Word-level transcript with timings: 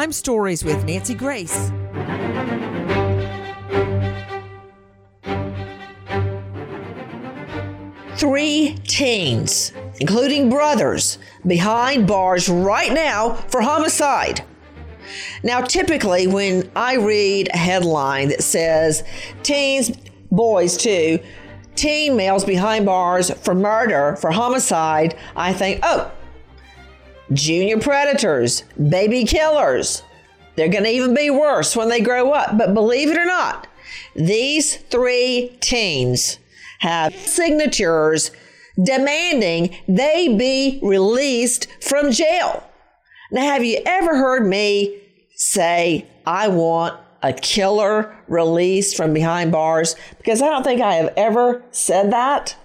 Crime 0.00 0.12
Stories 0.12 0.64
with 0.64 0.82
Nancy 0.86 1.12
Grace. 1.12 1.70
Three 8.16 8.78
teens, 8.84 9.74
including 10.00 10.48
brothers, 10.48 11.18
behind 11.46 12.08
bars 12.08 12.48
right 12.48 12.94
now 12.94 13.34
for 13.34 13.60
homicide. 13.60 14.42
Now, 15.42 15.60
typically, 15.60 16.26
when 16.26 16.70
I 16.74 16.94
read 16.94 17.50
a 17.52 17.58
headline 17.58 18.30
that 18.30 18.42
says 18.42 19.04
teens, 19.42 19.90
boys 20.32 20.78
too, 20.78 21.18
teen 21.74 22.16
males 22.16 22.46
behind 22.46 22.86
bars 22.86 23.30
for 23.42 23.54
murder, 23.54 24.16
for 24.16 24.30
homicide, 24.30 25.14
I 25.36 25.52
think, 25.52 25.80
oh, 25.82 26.10
junior 27.32 27.78
predators, 27.78 28.62
baby 28.88 29.24
killers. 29.24 30.02
They're 30.56 30.68
going 30.68 30.84
to 30.84 30.90
even 30.90 31.14
be 31.14 31.30
worse 31.30 31.76
when 31.76 31.88
they 31.88 32.00
grow 32.00 32.32
up. 32.32 32.58
But 32.58 32.74
believe 32.74 33.10
it 33.10 33.18
or 33.18 33.24
not, 33.24 33.66
these 34.14 34.76
three 34.76 35.56
teens 35.60 36.38
have 36.80 37.14
signatures 37.14 38.30
demanding 38.82 39.76
they 39.88 40.34
be 40.36 40.80
released 40.82 41.68
from 41.82 42.10
jail. 42.10 42.64
Now, 43.30 43.42
have 43.42 43.64
you 43.64 43.80
ever 43.86 44.16
heard 44.16 44.46
me 44.46 45.00
say, 45.36 46.06
I 46.26 46.48
want 46.48 46.98
a 47.22 47.32
killer 47.32 48.16
released 48.26 48.96
from 48.96 49.12
behind 49.12 49.52
bars? 49.52 49.94
Because 50.18 50.42
I 50.42 50.48
don't 50.48 50.64
think 50.64 50.80
I 50.80 50.94
have 50.94 51.12
ever 51.16 51.62
said 51.70 52.12
that. 52.12 52.56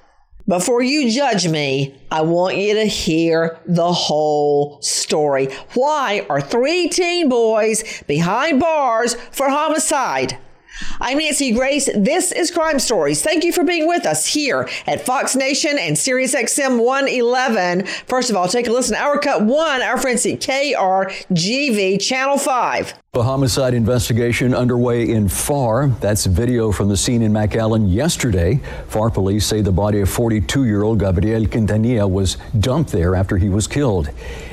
Before 0.48 0.84
you 0.84 1.10
judge 1.10 1.48
me, 1.48 1.96
I 2.12 2.22
want 2.22 2.58
you 2.58 2.76
to 2.76 2.86
hear 2.86 3.58
the 3.66 3.92
whole 3.92 4.80
story. 4.80 5.48
Why 5.74 6.24
are 6.30 6.40
three 6.40 6.88
teen 6.88 7.30
boys 7.30 8.04
behind 8.04 8.60
bars 8.60 9.16
for 9.32 9.50
homicide? 9.50 10.38
I'm 11.00 11.20
Nancy 11.20 11.52
Grace. 11.54 11.90
This 11.96 12.32
is 12.32 12.52
Crime 12.52 12.80
Stories. 12.80 13.22
Thank 13.22 13.44
you 13.44 13.54
for 13.54 13.64
being 13.64 13.88
with 13.88 14.06
us 14.06 14.26
here 14.26 14.70
at 14.88 15.06
Fox 15.06 15.36
Nation 15.36 15.78
and 15.80 15.98
Sirius 15.98 16.36
XM 16.36 16.84
111. 16.84 17.86
First 18.08 18.30
of 18.30 18.36
all, 18.36 18.48
take 18.48 18.68
a 18.68 18.72
listen 18.72 18.96
our 18.96 19.18
cut 19.18 19.44
one, 19.44 19.82
our 19.82 19.98
friends 19.98 20.26
at 20.26 20.40
KRGV 20.40 22.02
Channel 22.02 22.38
5. 22.38 22.94
A 23.14 23.24
homicide 23.24 23.74
investigation 23.74 24.54
underway 24.54 25.10
in 25.10 25.28
Pharr. 25.28 25.98
That's 26.02 26.26
video 26.26 26.74
from 26.74 26.90
the 26.90 26.98
scene 26.98 27.22
in 27.22 27.32
McAllen 27.32 27.90
yesterday. 27.90 28.60
Pharr 28.90 29.14
police 29.14 29.46
say 29.46 29.62
the 29.62 29.72
body 29.72 30.02
of 30.02 30.10
42 30.10 30.66
year 30.66 30.84
old 30.84 31.00
Gabriel 31.00 31.46
Quintanilla 31.46 32.12
was 32.12 32.36
dumped 32.60 32.92
there 32.92 33.16
after 33.16 33.38
he 33.38 33.48
was 33.48 33.68
killed. 33.68 34.10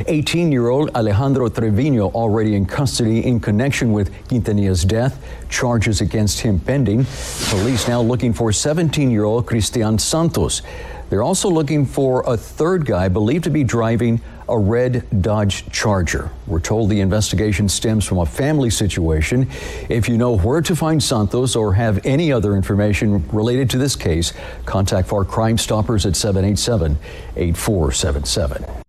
18 0.07 0.53
year 0.53 0.69
old 0.69 0.91
Alejandro 0.95 1.49
Trevino 1.49 2.11
already 2.11 2.55
in 2.55 2.65
custody 2.65 3.27
in 3.27 3.41
connection 3.41 3.91
with 3.93 4.13
Quintanilla's 4.29 4.85
death. 4.85 5.19
Charges 5.53 6.01
against 6.01 6.41
him 6.41 6.59
pending. 6.59 7.05
Police 7.51 7.87
now 7.87 8.01
looking 8.01 8.33
for 8.33 8.51
17 8.51 9.11
year 9.11 9.25
old 9.25 9.47
Cristian 9.47 10.01
Santos. 10.01 10.63
They're 11.11 11.23
also 11.23 11.51
looking 11.51 11.85
for 11.85 12.23
a 12.27 12.39
third 12.39 12.87
guy 12.87 13.09
believed 13.09 13.45
to 13.45 13.51
be 13.51 13.65
driving 13.65 14.23
a 14.49 14.59
red 14.59 15.07
Dodge 15.23 15.71
Charger. 15.71 16.31
We're 16.47 16.61
told 16.61 16.89
the 16.89 17.01
investigation 17.01 17.69
stems 17.69 18.07
from 18.07 18.19
a 18.19 18.27
family 18.27 18.71
situation. 18.71 19.49
If 19.91 20.09
you 20.09 20.17
know 20.17 20.39
where 20.39 20.63
to 20.63 20.75
find 20.75 21.03
Santos 21.03 21.55
or 21.55 21.75
have 21.75 22.05
any 22.07 22.33
other 22.33 22.57
information 22.57 23.29
related 23.29 23.69
to 23.71 23.79
this 23.79 23.95
case, 23.95 24.33
contact 24.65 25.13
our 25.13 25.25
Crime 25.25 25.59
Stoppers 25.59 26.07
at 26.07 26.17
787 26.17 26.99
8477 27.37 28.82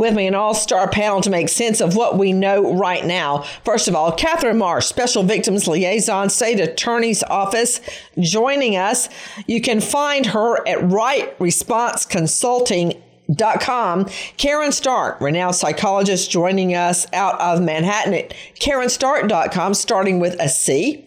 with 0.00 0.14
me 0.14 0.26
an 0.26 0.34
all-star 0.34 0.88
panel 0.88 1.20
to 1.20 1.30
make 1.30 1.48
sense 1.48 1.80
of 1.80 1.94
what 1.94 2.18
we 2.18 2.32
know 2.32 2.74
right 2.74 3.04
now. 3.04 3.42
First 3.64 3.86
of 3.86 3.94
all, 3.94 4.16
Kathryn 4.16 4.58
Marsh, 4.58 4.86
Special 4.86 5.22
Victims 5.22 5.68
Liaison, 5.68 6.28
State 6.28 6.58
Attorney's 6.58 7.22
Office, 7.22 7.80
joining 8.18 8.76
us. 8.76 9.08
You 9.46 9.60
can 9.60 9.80
find 9.80 10.26
her 10.26 10.66
at 10.66 10.82
Right 10.90 11.38
Response 11.38 12.04
Consulting 12.04 13.00
Dot 13.32 13.60
com. 13.60 14.06
Caryn 14.38 14.72
Stark, 14.72 15.20
renowned 15.20 15.54
psychologist, 15.54 16.32
joining 16.32 16.74
us 16.74 17.06
out 17.12 17.40
of 17.40 17.62
Manhattan 17.62 18.12
at 18.12 18.34
CarynStark.com, 18.58 19.74
starting 19.74 20.18
with 20.18 20.34
a 20.40 20.48
C. 20.48 21.06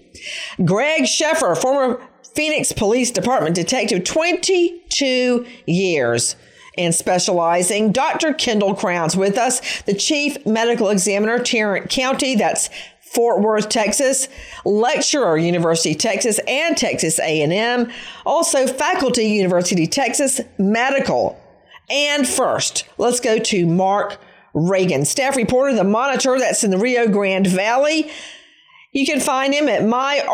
Greg 0.63 1.05
Scheffer, 1.05 1.53
former 1.53 2.01
Phoenix 2.33 2.71
Police 2.71 3.11
Department 3.11 3.55
detective, 3.55 4.05
22 4.05 5.45
years 5.65 6.37
and 6.77 6.93
specializing. 6.93 7.91
Dr. 7.91 8.33
Kendall 8.33 8.75
Crowns 8.75 9.15
with 9.15 9.37
us, 9.37 9.81
the 9.83 9.93
chief 9.93 10.45
medical 10.45 10.89
examiner, 10.89 11.39
Tarrant 11.39 11.89
County. 11.89 12.35
That's 12.35 12.69
Fort 13.13 13.41
Worth, 13.41 13.69
Texas, 13.69 14.27
lecturer, 14.65 15.37
University 15.37 15.93
Texas 15.93 16.39
and 16.47 16.75
Texas 16.75 17.19
A&M, 17.19 17.91
also 18.25 18.65
faculty, 18.65 19.25
University 19.25 19.85
Texas 19.85 20.41
Medical. 20.57 21.39
And 21.91 22.27
first, 22.27 22.85
let's 22.97 23.19
go 23.19 23.37
to 23.37 23.67
Mark 23.67 24.19
Reagan, 24.55 25.05
staff 25.05 25.35
reporter, 25.35 25.75
the 25.75 25.83
Monitor, 25.83 26.39
that's 26.39 26.63
in 26.63 26.71
the 26.71 26.77
Rio 26.77 27.07
Grande 27.07 27.47
Valley. 27.47 28.09
You 28.93 29.05
can 29.07 29.19
find 29.19 29.53
him 29.55 29.67
at 29.67 29.81
myrgv.com. 29.81 30.29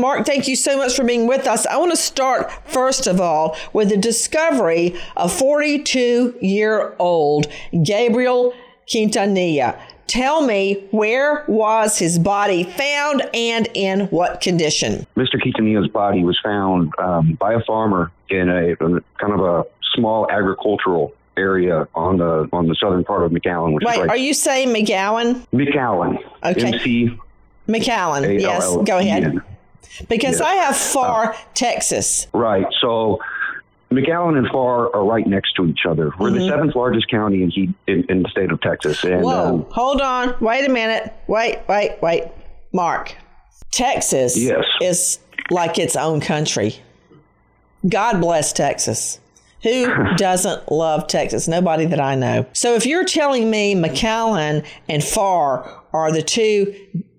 Mark, 0.00 0.24
thank 0.24 0.48
you 0.48 0.56
so 0.56 0.78
much 0.78 0.96
for 0.96 1.04
being 1.04 1.26
with 1.26 1.46
us. 1.46 1.66
I 1.66 1.76
want 1.76 1.90
to 1.90 1.96
start, 1.96 2.50
first 2.64 3.06
of 3.06 3.20
all, 3.20 3.54
with 3.74 3.90
the 3.90 3.98
discovery 3.98 4.96
of 5.14 5.30
42 5.30 6.38
year 6.40 6.96
old 6.98 7.48
Gabriel 7.82 8.54
Quintanilla. 8.88 9.78
Tell 10.06 10.46
me 10.46 10.86
where 10.90 11.44
was 11.48 11.98
his 11.98 12.18
body 12.18 12.64
found 12.64 13.28
and 13.34 13.68
in 13.74 14.06
what 14.06 14.40
condition? 14.40 15.06
Mr. 15.16 15.38
Quintanilla's 15.38 15.88
body 15.88 16.24
was 16.24 16.40
found 16.42 16.94
um, 16.98 17.34
by 17.34 17.52
a 17.52 17.60
farmer 17.60 18.10
in 18.30 18.48
a, 18.48 18.72
a 18.72 18.76
kind 19.18 19.34
of 19.34 19.40
a 19.40 19.66
small 19.94 20.30
agricultural 20.30 21.12
area 21.36 21.88
on 21.94 22.18
the 22.18 22.48
on 22.52 22.68
the 22.68 22.74
southern 22.74 23.04
part 23.04 23.24
of 23.24 23.32
McAllen. 23.32 23.74
Which 23.74 23.84
Wait, 23.84 24.08
are 24.08 24.16
you 24.16 24.34
saying 24.34 24.68
McGowan? 24.68 25.46
McAllen. 25.52 26.18
Okay. 26.42 26.66
MC. 26.66 27.18
McAllen. 27.68 28.40
Yes. 28.40 28.76
Go 28.84 28.98
ahead. 28.98 29.40
Because 30.08 30.40
yes. 30.40 30.40
I 30.40 30.54
have 30.54 30.74
Pharr, 30.74 31.26
uh, 31.28 31.36
Texas. 31.54 32.26
Right. 32.32 32.66
So 32.80 33.20
McAllen 33.90 34.36
and 34.36 34.46
Pharr 34.48 34.92
are 34.94 35.04
right 35.04 35.26
next 35.26 35.54
to 35.54 35.66
each 35.66 35.86
other. 35.88 36.12
We're 36.18 36.30
mm-hmm. 36.30 36.38
the 36.38 36.48
seventh 36.48 36.74
largest 36.74 37.08
county 37.08 37.42
in, 37.42 37.50
heat, 37.50 37.70
in, 37.86 38.04
in 38.08 38.22
the 38.22 38.28
state 38.28 38.50
of 38.50 38.60
Texas. 38.60 39.04
And, 39.04 39.22
Whoa. 39.22 39.54
Um, 39.54 39.66
Hold 39.70 40.00
on. 40.00 40.34
Wait 40.40 40.68
a 40.68 40.72
minute. 40.72 41.12
Wait, 41.28 41.60
wait, 41.68 41.98
wait. 42.02 42.24
Mark, 42.72 43.16
Texas 43.70 44.36
yes. 44.36 44.64
is 44.80 45.18
like 45.50 45.78
its 45.78 45.94
own 45.94 46.20
country. 46.20 46.74
God 47.88 48.20
bless 48.20 48.52
Texas. 48.52 49.20
Who 49.64 50.14
doesn't 50.16 50.70
love 50.70 51.06
Texas? 51.06 51.48
Nobody 51.48 51.86
that 51.86 51.98
I 51.98 52.14
know. 52.14 52.46
So 52.52 52.74
if 52.74 52.84
you're 52.84 53.04
telling 53.04 53.50
me 53.50 53.74
McAllen 53.74 54.64
and 54.90 55.02
Pharr 55.02 55.68
are 55.94 56.12
the 56.12 56.22
two 56.22 56.74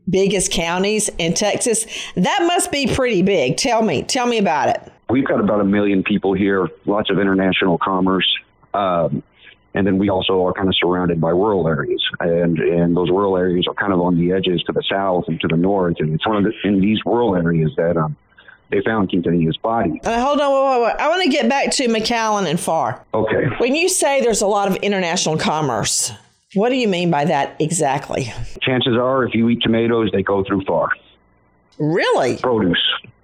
biggest 0.08 0.52
counties 0.52 1.10
in 1.18 1.34
Texas, 1.34 1.88
that 2.16 2.44
must 2.44 2.72
be 2.72 2.86
pretty 2.86 3.24
big. 3.24 3.58
Tell 3.58 3.82
me, 3.82 4.04
tell 4.04 4.28
me 4.28 4.38
about 4.38 4.70
it. 4.70 4.92
We've 5.10 5.26
got 5.26 5.40
about 5.40 5.60
a 5.60 5.64
million 5.64 6.04
people 6.04 6.34
here, 6.34 6.70
lots 6.86 7.10
of 7.10 7.18
international 7.18 7.80
commerce. 7.80 8.32
Um, 8.76 9.24
and 9.74 9.86
then 9.86 9.98
we 9.98 10.10
also 10.10 10.46
are 10.46 10.54
kind 10.54 10.68
of 10.68 10.76
surrounded 10.76 11.20
by 11.20 11.32
rural 11.32 11.68
areas, 11.68 12.02
and 12.22 12.58
and 12.60 12.96
those 12.96 13.10
rural 13.10 13.36
areas 13.38 13.66
are 13.68 13.74
kind 13.74 13.92
of 13.92 14.00
on 14.00 14.16
the 14.16 14.32
edges 14.32 14.64
to 14.64 14.72
the 14.72 14.82
south 14.90 15.26
and 15.28 15.40
to 15.42 15.50
the 15.50 15.58
north, 15.58 15.98
and 16.00 16.14
it's 16.14 16.26
one 16.26 16.38
of 16.38 16.44
the, 16.46 16.54
in 16.64 16.80
these 16.80 17.00
rural 17.06 17.36
areas 17.36 17.72
that 17.76 17.98
um, 17.98 18.16
they 18.70 18.82
found 18.82 19.10
Quintanilla's 19.10 19.58
body. 19.58 20.00
Uh, 20.04 20.22
hold 20.22 20.42
on, 20.42 20.52
wait, 20.52 20.80
wait, 20.80 20.88
wait. 20.88 21.02
I 21.02 21.08
want 21.10 21.24
to 21.24 21.30
get 21.30 21.48
back 21.50 21.72
to 21.72 21.88
McAllen 21.88 22.50
and 22.50 22.60
Pharr. 22.60 23.00
Okay. 23.14 23.48
When 23.58 23.76
you 23.76 23.90
say 23.90 24.22
there's 24.22 24.42
a 24.42 24.48
lot 24.48 24.68
of 24.68 24.76
international 24.78 25.38
commerce, 25.38 26.12
what 26.56 26.70
do 26.70 26.76
you 26.76 26.88
mean 26.88 27.12
by 27.12 27.26
that 27.26 27.56
exactly? 27.60 28.34
Chances 28.62 28.96
are, 28.96 29.26
if 29.26 29.36
you 29.36 29.50
eat 29.50 29.62
tomatoes, 29.62 30.10
they 30.12 30.24
go 30.24 30.44
through 30.44 30.62
Pharr. 30.62 30.88
Really? 31.78 32.38
Produce, 32.38 32.82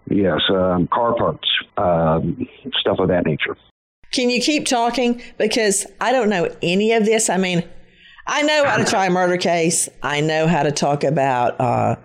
yes, 0.09 0.41
um, 0.49 0.87
car 0.87 1.15
parts, 1.15 1.47
um, 1.77 2.47
stuff 2.79 2.99
of 2.99 3.07
that 3.07 3.25
nature. 3.25 3.57
Can 4.11 4.29
you 4.29 4.41
keep 4.41 4.65
talking? 4.65 5.21
Because 5.37 5.85
I 6.01 6.11
don't 6.11 6.29
know 6.29 6.53
any 6.61 6.91
of 6.91 7.05
this. 7.05 7.29
I 7.29 7.37
mean, 7.37 7.63
I 8.27 8.41
know 8.41 8.65
how 8.65 8.77
to 8.77 8.85
try 8.85 9.05
a 9.05 9.09
murder 9.09 9.37
case. 9.37 9.87
I 10.03 10.19
know 10.19 10.47
how 10.47 10.63
to 10.63 10.71
talk 10.71 11.05
about 11.05 11.59
uh, 11.59 11.95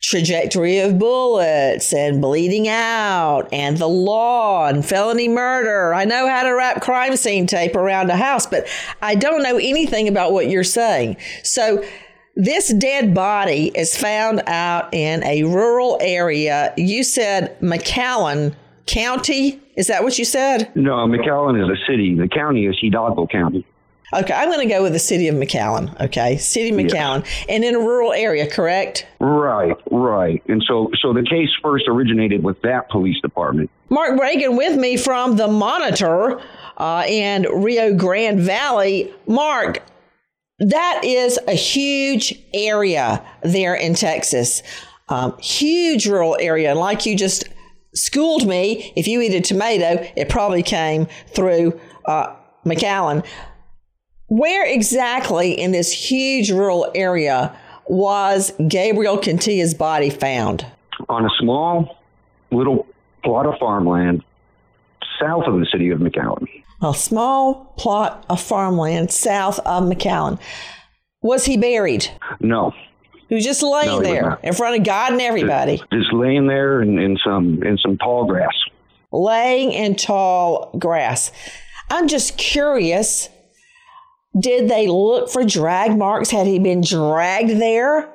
trajectory 0.00 0.78
of 0.78 0.98
bullets 0.98 1.92
and 1.92 2.20
bleeding 2.22 2.68
out 2.68 3.48
and 3.52 3.78
the 3.78 3.88
law 3.88 4.68
and 4.68 4.84
felony 4.84 5.28
murder. 5.28 5.92
I 5.92 6.04
know 6.04 6.28
how 6.28 6.42
to 6.44 6.50
wrap 6.50 6.82
crime 6.82 7.16
scene 7.16 7.46
tape 7.46 7.74
around 7.74 8.10
a 8.10 8.16
house, 8.16 8.46
but 8.46 8.66
I 9.02 9.14
don't 9.14 9.42
know 9.42 9.56
anything 9.56 10.08
about 10.08 10.32
what 10.32 10.48
you're 10.48 10.64
saying. 10.64 11.16
So 11.42 11.84
this 12.36 12.72
dead 12.72 13.14
body 13.14 13.72
is 13.74 13.96
found 13.96 14.42
out 14.46 14.94
in 14.94 15.24
a 15.24 15.42
rural 15.42 15.98
area. 16.00 16.72
You 16.76 17.02
said 17.02 17.58
McAllen 17.60 18.54
County. 18.86 19.60
Is 19.74 19.88
that 19.88 20.04
what 20.04 20.18
you 20.18 20.24
said? 20.24 20.70
No, 20.76 20.92
McAllen 21.06 21.60
is 21.62 21.68
a 21.68 21.90
city. 21.90 22.14
The 22.14 22.28
county 22.28 22.66
is 22.66 22.78
Hidalgo 22.80 23.26
County. 23.26 23.66
Okay, 24.14 24.32
I'm 24.32 24.48
going 24.50 24.66
to 24.66 24.72
go 24.72 24.82
with 24.82 24.92
the 24.94 24.98
city 24.98 25.28
of 25.28 25.34
McAllen. 25.34 26.00
Okay, 26.00 26.38
city 26.38 26.70
of 26.70 26.76
McAllen, 26.76 27.26
and 27.48 27.62
in 27.62 27.74
a 27.74 27.78
rural 27.78 28.12
area, 28.12 28.48
correct? 28.48 29.06
Right, 29.20 29.76
right. 29.90 30.42
And 30.48 30.62
so, 30.66 30.90
so 31.00 31.12
the 31.12 31.22
case 31.22 31.50
first 31.62 31.84
originated 31.88 32.42
with 32.42 32.60
that 32.62 32.88
police 32.88 33.20
department. 33.20 33.70
Mark 33.90 34.18
Reagan 34.18 34.56
with 34.56 34.78
me 34.78 34.96
from 34.96 35.36
the 35.36 35.46
Monitor 35.46 36.40
uh, 36.78 37.04
in 37.06 37.42
Rio 37.42 37.94
Grande 37.94 38.40
Valley. 38.40 39.12
Mark, 39.26 39.82
that 40.58 41.02
is 41.04 41.38
a 41.46 41.54
huge 41.54 42.34
area 42.54 43.24
there 43.42 43.74
in 43.74 43.94
Texas. 43.94 44.62
Um, 45.10 45.36
huge 45.38 46.06
rural 46.06 46.36
area. 46.40 46.70
And 46.70 46.80
like 46.80 47.04
you 47.04 47.16
just 47.16 47.44
schooled 47.94 48.46
me, 48.46 48.92
if 48.96 49.06
you 49.06 49.20
eat 49.20 49.34
a 49.34 49.40
tomato, 49.40 50.06
it 50.16 50.28
probably 50.28 50.62
came 50.62 51.06
through 51.28 51.78
uh, 52.06 52.34
McAllen. 52.64 53.24
Where 54.28 54.66
exactly 54.66 55.52
in 55.52 55.72
this 55.72 55.90
huge 55.92 56.50
rural 56.50 56.90
area 56.94 57.56
was 57.86 58.52
Gabriel 58.68 59.16
Quintanilla's 59.18 59.74
body 59.74 60.10
found? 60.10 60.66
On 61.08 61.24
a 61.24 61.30
small 61.40 61.96
little 62.50 62.86
plot 63.24 63.46
of 63.46 63.54
farmland 63.58 64.22
south 65.20 65.44
of 65.46 65.58
the 65.58 65.66
city 65.72 65.90
of 65.90 66.00
McAllen. 66.00 66.46
A 66.82 66.94
small 66.94 67.72
plot 67.76 68.24
of 68.28 68.40
farmland 68.40 69.10
south 69.10 69.58
of 69.60 69.84
McAllen. 69.84 70.38
Was 71.22 71.46
he 71.46 71.56
buried? 71.56 72.08
No. 72.40 72.72
He 73.28 73.34
was 73.34 73.44
just 73.44 73.62
laying 73.62 73.88
No, 73.88 74.00
there 74.00 74.38
in 74.42 74.52
front 74.54 74.78
of 74.78 74.84
God 74.86 75.12
and 75.12 75.20
everybody, 75.20 75.82
Just 75.92 76.12
laying 76.12 76.46
there 76.46 76.80
in, 76.80 76.98
in 76.98 77.18
some 77.22 77.62
in 77.62 77.76
some 77.78 77.98
tall 77.98 78.26
grass. 78.26 78.52
laying 79.12 79.72
in 79.72 79.96
tall 79.96 80.70
grass. 80.78 81.32
I'm 81.90 82.08
just 82.08 82.38
curious. 82.38 83.28
Did 84.38 84.68
they 84.68 84.86
look 84.86 85.30
for 85.30 85.44
drag 85.44 85.96
marks? 85.96 86.30
Had 86.30 86.46
he 86.46 86.58
been 86.58 86.80
dragged 86.80 87.50
there, 87.50 88.12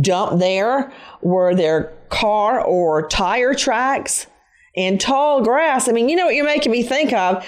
dumped 0.00 0.38
there? 0.38 0.92
Were 1.22 1.54
there 1.54 1.92
car 2.08 2.60
or 2.60 3.08
tire 3.08 3.54
tracks 3.54 4.26
in 4.74 4.98
tall 4.98 5.42
grass? 5.42 5.88
I 5.88 5.92
mean, 5.92 6.08
you 6.08 6.16
know 6.16 6.26
what 6.26 6.34
you're 6.34 6.44
making 6.44 6.72
me 6.72 6.82
think 6.82 7.12
of? 7.12 7.46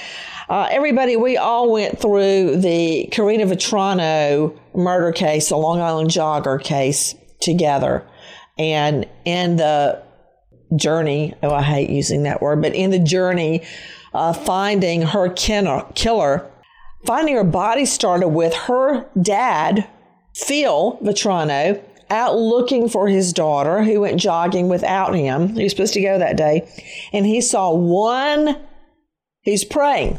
Uh, 0.49 0.69
everybody, 0.71 1.17
we 1.17 1.37
all 1.37 1.73
went 1.73 1.99
through 1.99 2.57
the 2.57 3.09
Karina 3.11 3.47
Vetrano 3.47 4.57
murder 4.75 5.11
case, 5.11 5.49
the 5.49 5.57
Long 5.57 5.81
Island 5.81 6.11
jogger 6.11 6.63
case 6.63 7.17
together. 7.41 8.07
And 8.57 9.09
in 9.25 9.57
the 9.57 10.03
journey, 10.77 11.35
oh, 11.43 11.53
I 11.53 11.63
hate 11.63 11.91
using 11.91 12.23
that 12.23 12.41
word, 12.41 12.63
but 12.63 12.75
in 12.75 12.91
the 12.91 12.99
journey 12.99 13.63
of 14.15 14.43
finding 14.45 15.03
her 15.03 15.29
killer, 15.31 16.51
finding 17.07 17.37
her 17.37 17.45
body 17.45 17.85
started 17.85 18.29
with 18.29 18.55
her 18.55 19.07
dad, 19.21 19.89
Phil 20.35 20.99
Vetrano, 21.03 21.83
out 22.11 22.37
looking 22.37 22.89
for 22.89 23.09
his 23.09 23.33
daughter 23.33 23.83
who 23.83 24.01
went 24.01 24.21
jogging 24.21 24.69
without 24.69 25.15
him. 25.15 25.55
He 25.55 25.65
was 25.65 25.73
supposed 25.73 25.95
to 25.95 26.03
go 26.03 26.19
that 26.19 26.37
day. 26.37 26.69
And 27.13 27.27
he 27.27 27.41
saw 27.41 27.73
one, 27.73 28.57
he's 29.43 29.65
praying 29.65 30.19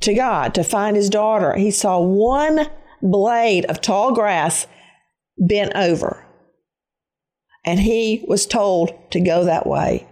to 0.00 0.14
God 0.14 0.54
to 0.54 0.64
find 0.64 0.96
his 0.96 1.10
daughter. 1.10 1.54
He 1.54 1.70
saw 1.70 2.00
one 2.00 2.66
blade 3.00 3.64
of 3.66 3.80
tall 3.80 4.12
grass 4.12 4.66
bent 5.38 5.72
over. 5.74 6.26
And 7.64 7.78
he 7.78 8.24
was 8.26 8.46
told 8.46 8.92
to 9.12 9.20
go 9.20 9.44
that 9.44 9.66
way. 9.66 10.06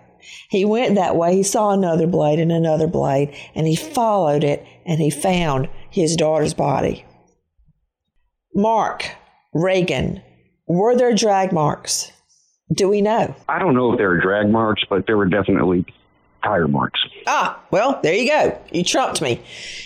He 0.49 0.65
went 0.65 0.95
that 0.95 1.17
way. 1.17 1.37
He 1.37 1.43
saw 1.43 1.71
another 1.71 2.07
blade 2.07 2.39
and 2.39 2.53
another 2.53 2.87
blade, 2.87 3.35
and 3.55 3.67
he 3.67 3.77
followed 3.77 4.45
it 4.45 4.67
and 4.85 5.01
he 5.01 5.11
found 5.11 5.69
his 5.91 6.17
daughter's 6.17 6.55
body. 6.55 7.05
Mark 8.55 9.11
Reagan, 9.53 10.23
were 10.67 10.97
there 10.97 11.15
drag 11.15 11.53
marks? 11.53 12.13
Do 12.73 12.89
we 12.89 13.01
know? 13.01 13.35
I 13.49 13.59
don't 13.59 13.75
know 13.75 13.93
if 13.93 13.99
there 13.99 14.09
were 14.09 14.21
drag 14.21 14.49
marks, 14.51 14.83
but 14.89 15.07
there 15.07 15.17
were 15.17 15.27
definitely 15.27 15.85
tire 16.43 16.69
marks. 16.69 17.01
Ah, 17.27 17.61
well, 17.71 18.01
there 18.03 18.15
you 18.15 18.29
go. 18.29 18.61
You 18.73 18.85
trumped 18.85 19.21
me. 19.21 19.43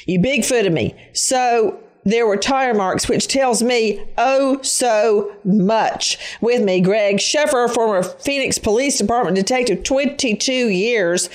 You 0.07 0.21
bigfooted 0.21 0.73
me. 0.73 0.95
So 1.13 1.81
there 2.05 2.27
were 2.27 2.37
tire 2.37 2.75
marks, 2.75 3.09
which 3.09 3.29
tells 3.29 3.63
me 3.63 4.05
oh 4.19 4.61
so 4.63 5.35
much. 5.45 6.19
With 6.41 6.63
me, 6.63 6.81
Greg 6.81 7.21
Scheffer, 7.21 7.69
former 7.69 8.03
Phoenix 8.03 8.59
Police 8.59 8.99
Department 8.99 9.37
detective, 9.37 9.83
22 9.83 10.53
years. 10.53 11.31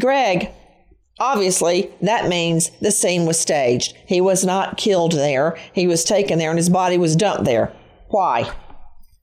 Greg, 0.00 0.50
obviously, 1.18 1.90
that 2.02 2.28
means 2.28 2.70
the 2.80 2.90
scene 2.90 3.26
was 3.26 3.38
staged. 3.38 3.94
He 4.06 4.20
was 4.20 4.44
not 4.44 4.76
killed 4.76 5.12
there, 5.12 5.56
he 5.72 5.86
was 5.86 6.04
taken 6.04 6.38
there, 6.38 6.50
and 6.50 6.58
his 6.58 6.70
body 6.70 6.98
was 6.98 7.16
dumped 7.16 7.44
there. 7.44 7.72
Why? 8.08 8.50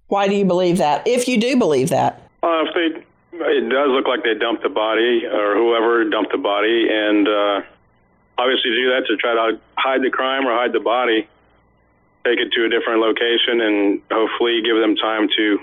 Why 0.08 0.28
do 0.30 0.36
you 0.36 0.46
believe 0.46 0.78
that? 0.78 1.06
If 1.06 1.28
you 1.28 1.38
do 1.38 1.58
believe 1.58 1.90
that. 1.90 2.22
Well, 2.42 2.66
if 2.66 2.74
they, 2.74 3.38
it 3.44 3.70
does 3.70 3.90
look 3.90 4.08
like 4.08 4.24
they 4.24 4.36
dumped 4.36 4.64
the 4.64 4.70
body, 4.70 5.26
or 5.26 5.56
whoever 5.56 6.10
dumped 6.10 6.32
the 6.32 6.38
body, 6.38 6.88
and 6.90 7.28
uh, 7.28 7.62
obviously 8.38 8.72
do 8.72 8.90
that 8.90 9.06
to 9.08 9.18
try 9.18 9.34
to 9.34 9.60
hide 9.78 10.02
the 10.02 10.10
crime 10.10 10.46
or 10.46 10.54
hide 10.56 10.74
the 10.74 10.80
body, 10.80 11.28
take 12.26 12.40
it 12.40 12.52
to 12.54 12.66
a 12.66 12.70
different 12.70 13.02
location, 13.02 13.62
and 13.62 14.02
hopefully 14.12 14.62
give 14.64 14.78
them 14.78 14.96
time 14.96 15.28
to 15.36 15.60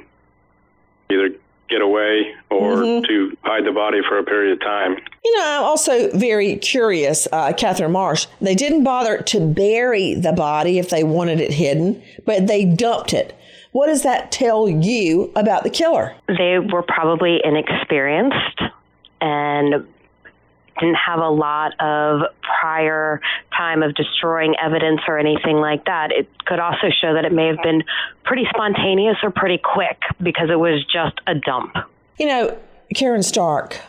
either 1.11 1.31
get 1.69 1.81
away 1.81 2.35
or 2.51 2.83
to 2.83 3.37
hide 3.43 3.65
the 3.65 3.73
body 3.73 4.01
for 4.07 4.19
a 4.19 4.25
period 4.25 4.53
of 4.53 4.61
time. 4.61 4.97
You 5.25 5.37
know, 5.39 5.59
I'm 5.61 5.65
also 5.65 6.11
very 6.17 6.57
curious, 6.57 7.27
uh, 7.33 7.53
Kathryn 7.53 7.91
Marsh. 7.91 8.27
They 8.41 8.55
didn't 8.55 8.85
bother 8.85 9.23
to 9.23 9.41
bury 9.41 10.15
the 10.15 10.33
body 10.33 10.79
if 10.79 10.91
they 10.91 11.05
wanted 11.05 11.41
it 11.41 11.53
hidden, 11.53 12.03
but 12.27 12.47
they 12.47 12.65
dumped 12.65 13.15
it. 13.15 13.35
What 13.73 13.87
does 13.87 14.03
that 14.03 14.31
tell 14.31 14.69
you 14.69 15.33
about 15.35 15.65
the 15.65 15.71
killer? 15.71 16.15
they 16.29 16.59
were 16.59 16.83
probably 16.83 17.41
inexperienced 17.43 18.61
and 19.21 19.87
didn't 20.81 20.97
have 20.97 21.21
a 21.21 21.29
lot 21.29 21.73
of 21.81 22.23
prior 22.61 23.21
time 23.57 23.83
of 23.83 23.95
destroying 23.95 24.55
evidence 24.63 25.01
or 25.07 25.19
anything 25.19 25.57
like 25.57 25.85
that. 25.87 26.11
It 26.11 26.29
could 26.47 26.59
also 26.59 26.89
show 27.01 27.15
that 27.15 27.25
it 27.25 27.33
may 27.33 27.47
have 27.47 27.63
been 27.63 27.83
pretty 28.25 28.45
spontaneous 28.51 29.17
or 29.23 29.31
pretty 29.31 29.59
quick 29.59 29.99
because 30.23 30.51
it 30.51 30.59
was 30.59 30.85
just 30.85 31.21
a 31.27 31.35
dump. 31.35 31.77
You 32.19 32.27
know, 32.27 32.59
Caryn 32.95 33.25
Stark, 33.25 33.81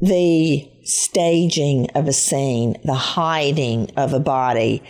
the 0.00 0.68
staging 0.84 1.90
of 1.94 2.08
a 2.08 2.12
scene, 2.12 2.76
the 2.84 2.94
hiding 2.94 3.90
of 3.96 4.12
a 4.12 4.20
body. 4.20 4.82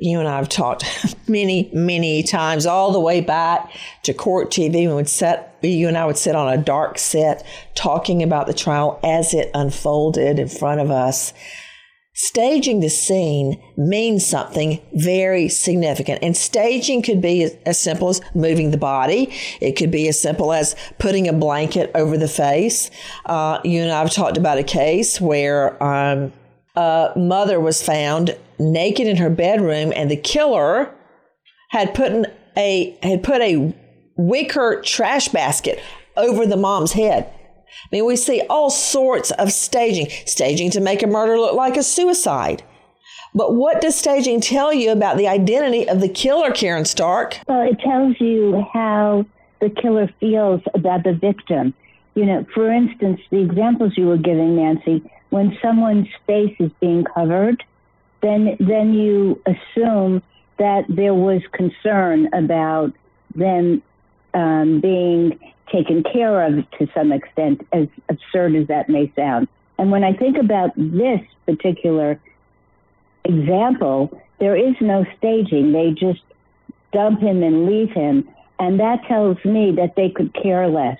You 0.00 0.18
and 0.18 0.26
I 0.26 0.38
have 0.38 0.48
talked 0.48 0.84
many, 1.28 1.70
many 1.74 2.22
times, 2.22 2.64
all 2.64 2.90
the 2.90 3.00
way 3.00 3.20
back 3.20 3.70
to 4.04 4.14
court 4.14 4.50
TV. 4.50 4.88
We 4.88 4.94
would 4.94 5.10
sit, 5.10 5.46
you 5.60 5.88
and 5.88 5.98
I 5.98 6.06
would 6.06 6.16
sit 6.16 6.34
on 6.34 6.52
a 6.52 6.56
dark 6.56 6.98
set 6.98 7.46
talking 7.74 8.22
about 8.22 8.46
the 8.46 8.54
trial 8.54 8.98
as 9.04 9.34
it 9.34 9.50
unfolded 9.52 10.38
in 10.38 10.48
front 10.48 10.80
of 10.80 10.90
us. 10.90 11.34
Staging 12.14 12.80
the 12.80 12.90
scene 12.90 13.62
means 13.76 14.26
something 14.26 14.80
very 14.94 15.48
significant. 15.48 16.18
And 16.22 16.36
staging 16.36 17.02
could 17.02 17.20
be 17.20 17.44
as, 17.44 17.56
as 17.64 17.78
simple 17.78 18.08
as 18.08 18.20
moving 18.34 18.72
the 18.72 18.78
body. 18.78 19.32
It 19.60 19.72
could 19.72 19.90
be 19.90 20.08
as 20.08 20.20
simple 20.20 20.52
as 20.52 20.76
putting 20.98 21.28
a 21.28 21.32
blanket 21.32 21.90
over 21.94 22.16
the 22.16 22.28
face. 22.28 22.90
Uh, 23.26 23.60
you 23.64 23.82
and 23.82 23.90
I 23.90 24.00
have 24.00 24.12
talked 24.12 24.36
about 24.36 24.58
a 24.58 24.62
case 24.62 25.20
where 25.20 25.82
um, 25.82 26.32
a 26.76 27.12
mother 27.16 27.58
was 27.60 27.82
found 27.82 28.36
naked 28.58 29.06
in 29.06 29.16
her 29.16 29.30
bedroom 29.30 29.92
and 29.94 30.10
the 30.10 30.16
killer 30.16 30.94
had 31.70 31.94
put 31.94 32.12
an, 32.12 32.26
a 32.56 32.96
had 33.02 33.22
put 33.22 33.40
a 33.40 33.74
wicker 34.16 34.82
trash 34.84 35.28
basket 35.28 35.80
over 36.16 36.46
the 36.46 36.56
mom's 36.56 36.92
head. 36.92 37.24
I 37.26 37.96
mean, 37.96 38.04
we 38.04 38.16
see 38.16 38.42
all 38.50 38.70
sorts 38.70 39.30
of 39.32 39.52
staging, 39.52 40.08
staging 40.26 40.70
to 40.72 40.80
make 40.80 41.02
a 41.02 41.06
murder 41.06 41.38
look 41.38 41.54
like 41.54 41.76
a 41.76 41.82
suicide. 41.82 42.62
But 43.34 43.54
what 43.54 43.80
does 43.80 43.96
staging 43.96 44.40
tell 44.40 44.72
you 44.72 44.90
about 44.90 45.16
the 45.16 45.28
identity 45.28 45.88
of 45.88 46.00
the 46.00 46.08
killer, 46.08 46.50
Caryn 46.50 46.86
Stark? 46.86 47.38
Well, 47.46 47.62
it 47.62 47.78
tells 47.80 48.20
you 48.20 48.64
how 48.72 49.24
the 49.60 49.70
killer 49.70 50.08
feels 50.18 50.60
about 50.74 51.04
the 51.04 51.12
victim. 51.12 51.72
You 52.14 52.26
know, 52.26 52.44
for 52.52 52.70
instance, 52.70 53.20
the 53.30 53.40
examples 53.40 53.92
you 53.96 54.06
were 54.06 54.16
giving, 54.16 54.56
Nancy, 54.56 55.08
when 55.30 55.56
someone's 55.62 56.08
face 56.26 56.54
is 56.58 56.70
being 56.80 57.04
covered, 57.04 57.62
then 58.20 58.56
then 58.60 58.92
you 58.92 59.40
assume 59.46 60.22
that 60.58 60.84
there 60.88 61.14
was 61.14 61.40
concern 61.52 62.28
about 62.34 62.92
them 63.34 63.82
um, 64.34 64.80
being 64.80 65.38
taken 65.72 66.02
care 66.02 66.44
of 66.44 66.68
to 66.78 66.88
some 66.94 67.12
extent, 67.12 67.66
as 67.72 67.88
absurd 68.08 68.54
as 68.56 68.66
that 68.68 68.88
may 68.88 69.10
sound. 69.16 69.48
And 69.78 69.90
when 69.90 70.04
I 70.04 70.12
think 70.12 70.36
about 70.36 70.72
this 70.76 71.20
particular 71.46 72.20
example, 73.24 74.20
there 74.38 74.56
is 74.56 74.74
no 74.80 75.06
staging. 75.16 75.72
They 75.72 75.92
just 75.92 76.22
dump 76.92 77.20
him 77.20 77.42
and 77.42 77.66
leave 77.66 77.90
him. 77.90 78.28
And 78.58 78.78
that 78.80 79.04
tells 79.06 79.42
me 79.44 79.72
that 79.76 79.94
they 79.96 80.10
could 80.10 80.34
care 80.34 80.68
less. 80.68 80.98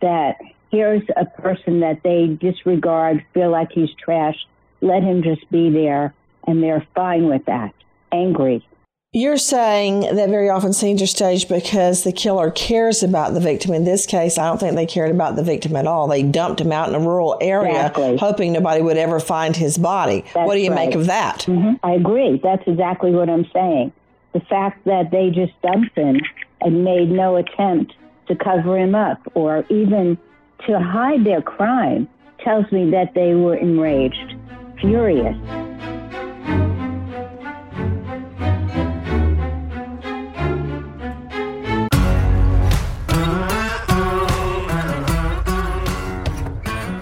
That 0.00 0.36
here's 0.70 1.02
a 1.16 1.24
person 1.24 1.80
that 1.80 2.02
they 2.02 2.26
disregard, 2.26 3.24
feel 3.34 3.50
like 3.50 3.70
he's 3.72 3.90
trash, 4.02 4.36
let 4.80 5.02
him 5.02 5.22
just 5.22 5.48
be 5.50 5.70
there, 5.70 6.14
and 6.46 6.62
they're 6.62 6.86
fine 6.94 7.28
with 7.28 7.44
that. 7.46 7.72
angry. 8.12 8.66
You're 9.12 9.38
saying 9.38 10.00
that 10.16 10.28
very 10.28 10.50
often 10.50 10.74
scenes 10.74 11.00
are 11.00 11.06
staged 11.06 11.48
because 11.48 12.04
the 12.04 12.12
killer 12.12 12.50
cares 12.50 13.02
about 13.02 13.32
the 13.32 13.40
victim. 13.40 13.72
In 13.72 13.84
this 13.84 14.04
case, 14.04 14.36
I 14.36 14.46
don't 14.46 14.58
think 14.60 14.74
they 14.76 14.84
cared 14.84 15.10
about 15.10 15.36
the 15.36 15.42
victim 15.42 15.74
at 15.74 15.86
all. 15.86 16.06
They 16.06 16.22
dumped 16.22 16.60
him 16.60 16.70
out 16.70 16.88
in 16.90 16.94
a 16.94 17.00
rural 17.00 17.38
area, 17.40 17.70
Exactly. 17.86 18.16
hoping 18.18 18.52
nobody 18.52 18.82
would 18.82 18.98
ever 18.98 19.18
find 19.18 19.56
his 19.56 19.78
body. 19.78 20.22
That's 20.34 20.46
what 20.46 20.54
do 20.54 20.60
you 20.60 20.70
make 20.70 20.94
of 20.94 21.06
that? 21.06 21.44
hmm 21.44 21.74
I 21.82 21.92
agree. 21.92 22.38
That's 22.42 22.62
exactly 22.66 23.10
what 23.12 23.30
I'm 23.30 23.46
saying. 23.54 23.92
The 24.34 24.40
fact 24.40 24.84
that 24.84 25.10
they 25.10 25.30
just 25.30 25.52
dumped 25.62 25.96
him 25.96 26.20
and 26.60 26.84
made 26.84 27.10
no 27.10 27.36
attempt 27.36 27.94
to 28.28 28.36
cover 28.36 28.76
him 28.76 28.94
up 28.94 29.18
or 29.34 29.64
even 29.70 30.18
to 30.66 30.78
hide 30.78 31.24
their 31.24 31.42
crime 31.42 32.08
tells 32.44 32.70
me 32.72 32.90
that 32.90 33.14
they 33.14 33.34
were 33.34 33.56
enraged, 33.56 34.34
furious. 34.80 35.36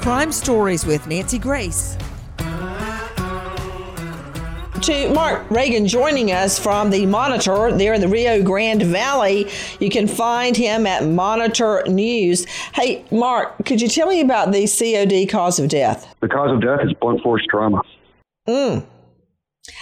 Crime 0.02 0.32
Stories 0.32 0.84
with 0.84 1.06
Nancy 1.06 1.38
Grace. 1.38 1.96
To 4.84 5.08
Mark 5.14 5.50
Reagan 5.50 5.86
joining 5.88 6.30
us 6.30 6.58
from 6.58 6.90
the 6.90 7.06
Monitor 7.06 7.72
there 7.72 7.94
in 7.94 8.02
the 8.02 8.08
Rio 8.08 8.42
Grande 8.42 8.82
Valley. 8.82 9.50
You 9.80 9.88
can 9.88 10.06
find 10.06 10.54
him 10.54 10.86
at 10.86 11.06
Monitor 11.06 11.82
News. 11.86 12.44
Hey, 12.74 13.02
Mark, 13.10 13.64
could 13.64 13.80
you 13.80 13.88
tell 13.88 14.08
me 14.08 14.20
about 14.20 14.52
the 14.52 14.66
COD 14.66 15.26
cause 15.26 15.58
of 15.58 15.70
death? 15.70 16.14
The 16.20 16.28
cause 16.28 16.50
of 16.50 16.60
death 16.60 16.80
is 16.82 16.92
blunt 17.00 17.22
force 17.22 17.42
trauma. 17.48 17.80
Mm. 18.46 18.84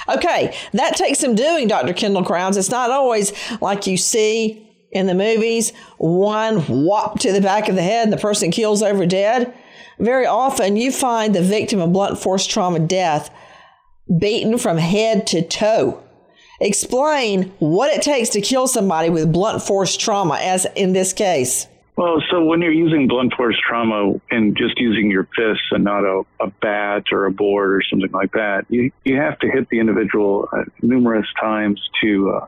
Okay, 0.09 0.57
that 0.73 0.95
takes 0.95 1.19
some 1.19 1.35
doing, 1.35 1.67
Dr. 1.67 1.95
Kendall 1.95 2.23
Crowns. 2.23 2.57
It's 2.57 2.71
not 2.71 2.93
always 2.93 3.33
like 3.61 3.89
you 3.89 3.97
see 3.97 4.71
in 4.93 5.09
the 5.09 5.15
movies 5.15 5.73
one 5.99 6.59
whop 6.59 7.19
to 7.21 7.33
the 7.33 7.41
back 7.41 7.69
of 7.69 7.75
the 7.75 7.83
head 7.83 8.05
and 8.05 8.13
the 8.13 8.19
person 8.19 8.53
kills 8.53 8.85
over 8.85 9.05
dead. 9.05 9.53
Very 9.99 10.27
often, 10.27 10.77
you 10.77 10.93
find 10.93 11.35
the 11.35 11.43
victim 11.43 11.81
of 11.81 11.93
blunt 11.93 12.21
force 12.21 12.47
trauma 12.47 12.79
death 12.79 13.31
beaten 14.19 14.59
from 14.59 14.79
head 14.79 15.27
to 15.29 15.43
toe. 15.43 16.03
Explain 16.61 17.53
what 17.59 17.93
it 17.93 18.03
takes 18.03 18.29
to 18.31 18.41
kill 18.41 18.69
somebody 18.69 19.11
with 19.11 19.33
blunt 19.33 19.63
force 19.63 19.97
trauma, 19.97 20.39
as 20.41 20.67
in 20.77 20.93
this 20.93 21.13
case. 21.13 21.67
Well, 21.97 22.23
so 22.31 22.43
when 22.43 22.63
you're 22.63 22.73
using 22.73 23.07
blunt 23.07 23.35
force 23.35 23.59
trauma 23.67 24.15
and 24.31 24.57
just 24.57 24.79
using 24.79 25.11
your 25.11 25.29
fists 25.37 25.67
and 25.73 25.85
not 25.85 26.05
a, 26.05 26.23
a 26.41 26.47
bat 26.61 27.05
or 27.13 27.27
a 27.27 27.31
board 27.31 27.71
or 27.71 27.83
something 27.83 28.11
like 28.13 28.33
that, 28.33 28.65
you, 28.69 28.91
you 29.05 29.17
have 29.17 29.39
to 29.41 29.51
hit 29.51 29.69
the 29.69 29.79
individual 29.79 30.49
uh, 30.53 30.65
numerous 30.81 31.27
times 31.39 31.81
to 32.01 32.31
uh, 32.31 32.47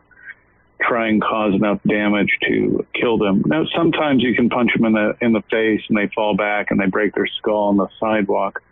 try 0.81 1.09
and 1.09 1.23
cause 1.23 1.55
enough 1.55 1.81
damage 1.87 2.39
to 2.49 2.87
kill 2.95 3.19
them. 3.19 3.43
Now, 3.47 3.65
sometimes 3.77 4.23
you 4.23 4.35
can 4.35 4.49
punch 4.49 4.73
them 4.75 4.87
in 4.87 4.93
the 4.93 5.17
in 5.21 5.33
the 5.33 5.43
face 5.51 5.83
and 5.89 5.99
they 5.99 6.09
fall 6.15 6.37
back 6.37 6.71
and 6.71 6.81
they 6.81 6.87
break 6.87 7.15
their 7.15 7.27
skull 7.27 7.65
on 7.65 7.77
the 7.77 7.89
sidewalk. 8.01 8.63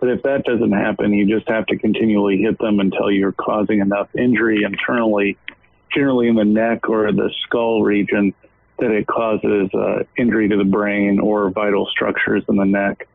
But 0.00 0.10
if 0.10 0.22
that 0.22 0.44
doesn't 0.44 0.72
happen, 0.72 1.12
you 1.12 1.26
just 1.26 1.48
have 1.48 1.66
to 1.66 1.76
continually 1.76 2.38
hit 2.38 2.58
them 2.58 2.78
until 2.78 3.10
you're 3.10 3.32
causing 3.32 3.80
enough 3.80 4.08
injury 4.16 4.62
internally, 4.62 5.36
generally 5.92 6.28
in 6.28 6.36
the 6.36 6.44
neck 6.44 6.88
or 6.88 7.10
the 7.12 7.30
skull 7.42 7.82
region, 7.82 8.32
that 8.78 8.92
it 8.92 9.06
causes 9.08 9.68
uh, 9.74 10.04
injury 10.16 10.48
to 10.48 10.56
the 10.56 10.64
brain 10.64 11.18
or 11.18 11.50
vital 11.50 11.86
structures 11.86 12.44
in 12.48 12.56
the 12.56 12.64
neck 12.64 13.08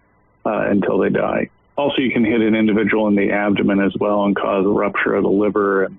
uh, 0.45 0.65
until 0.67 0.97
they 0.97 1.09
die. 1.09 1.49
Also, 1.77 2.01
you 2.01 2.11
can 2.11 2.25
hit 2.25 2.41
an 2.41 2.53
individual 2.53 3.07
in 3.07 3.15
the 3.15 3.31
abdomen 3.31 3.79
as 3.79 3.95
well 3.99 4.25
and 4.25 4.35
cause 4.35 4.65
a 4.65 4.69
rupture 4.69 5.15
of 5.15 5.23
the 5.23 5.29
liver 5.29 5.85
and 5.85 5.97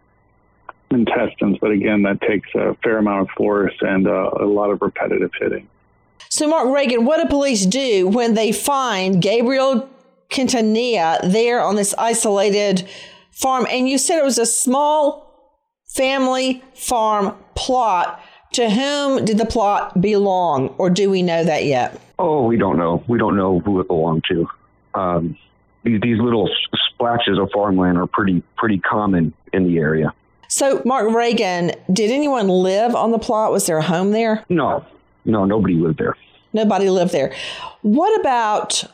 intestines. 0.90 1.58
But 1.60 1.70
again, 1.70 2.02
that 2.02 2.20
takes 2.20 2.48
a 2.54 2.74
fair 2.82 2.98
amount 2.98 3.22
of 3.22 3.30
force 3.36 3.74
and 3.80 4.06
uh, 4.06 4.30
a 4.38 4.44
lot 4.44 4.70
of 4.70 4.82
repetitive 4.82 5.32
hitting. 5.40 5.66
So, 6.28 6.46
Mark 6.46 6.68
Reagan, 6.68 7.04
what 7.04 7.22
do 7.22 7.28
police 7.28 7.64
do 7.64 8.06
when 8.06 8.34
they 8.34 8.52
find 8.52 9.20
Gabriel 9.20 9.88
Quintanilla 10.30 11.20
there 11.30 11.60
on 11.60 11.76
this 11.76 11.94
isolated 11.94 12.88
farm? 13.30 13.66
And 13.70 13.88
you 13.88 13.98
said 13.98 14.18
it 14.18 14.24
was 14.24 14.38
a 14.38 14.46
small 14.46 15.54
family 15.86 16.62
farm 16.74 17.36
plot. 17.54 18.20
To 18.52 18.70
whom 18.70 19.24
did 19.24 19.38
the 19.38 19.46
plot 19.46 20.00
belong, 20.00 20.68
or 20.78 20.88
do 20.88 21.10
we 21.10 21.22
know 21.22 21.42
that 21.42 21.64
yet? 21.64 22.00
Oh, 22.20 22.46
we 22.46 22.56
don't 22.56 22.78
know. 22.78 23.02
We 23.08 23.18
don't 23.18 23.36
know 23.36 23.58
who 23.58 23.80
it 23.80 23.88
belonged 23.88 24.22
to. 24.28 24.48
Um, 24.94 25.36
these, 25.82 26.00
these 26.00 26.20
little 26.20 26.48
splashes 26.90 27.36
of 27.36 27.50
farmland 27.52 27.98
are 27.98 28.06
pretty 28.06 28.44
pretty 28.56 28.78
common 28.78 29.34
in 29.52 29.64
the 29.64 29.78
area. 29.78 30.14
So, 30.48 30.82
Mark 30.84 31.12
Reagan, 31.12 31.72
did 31.92 32.12
anyone 32.12 32.48
live 32.48 32.94
on 32.94 33.10
the 33.10 33.18
plot? 33.18 33.50
Was 33.50 33.66
there 33.66 33.78
a 33.78 33.82
home 33.82 34.12
there? 34.12 34.44
No, 34.48 34.84
no, 35.24 35.44
nobody 35.44 35.74
lived 35.74 35.98
there. 35.98 36.16
Nobody 36.52 36.88
lived 36.90 37.10
there. 37.10 37.34
What 37.82 38.20
about 38.20 38.84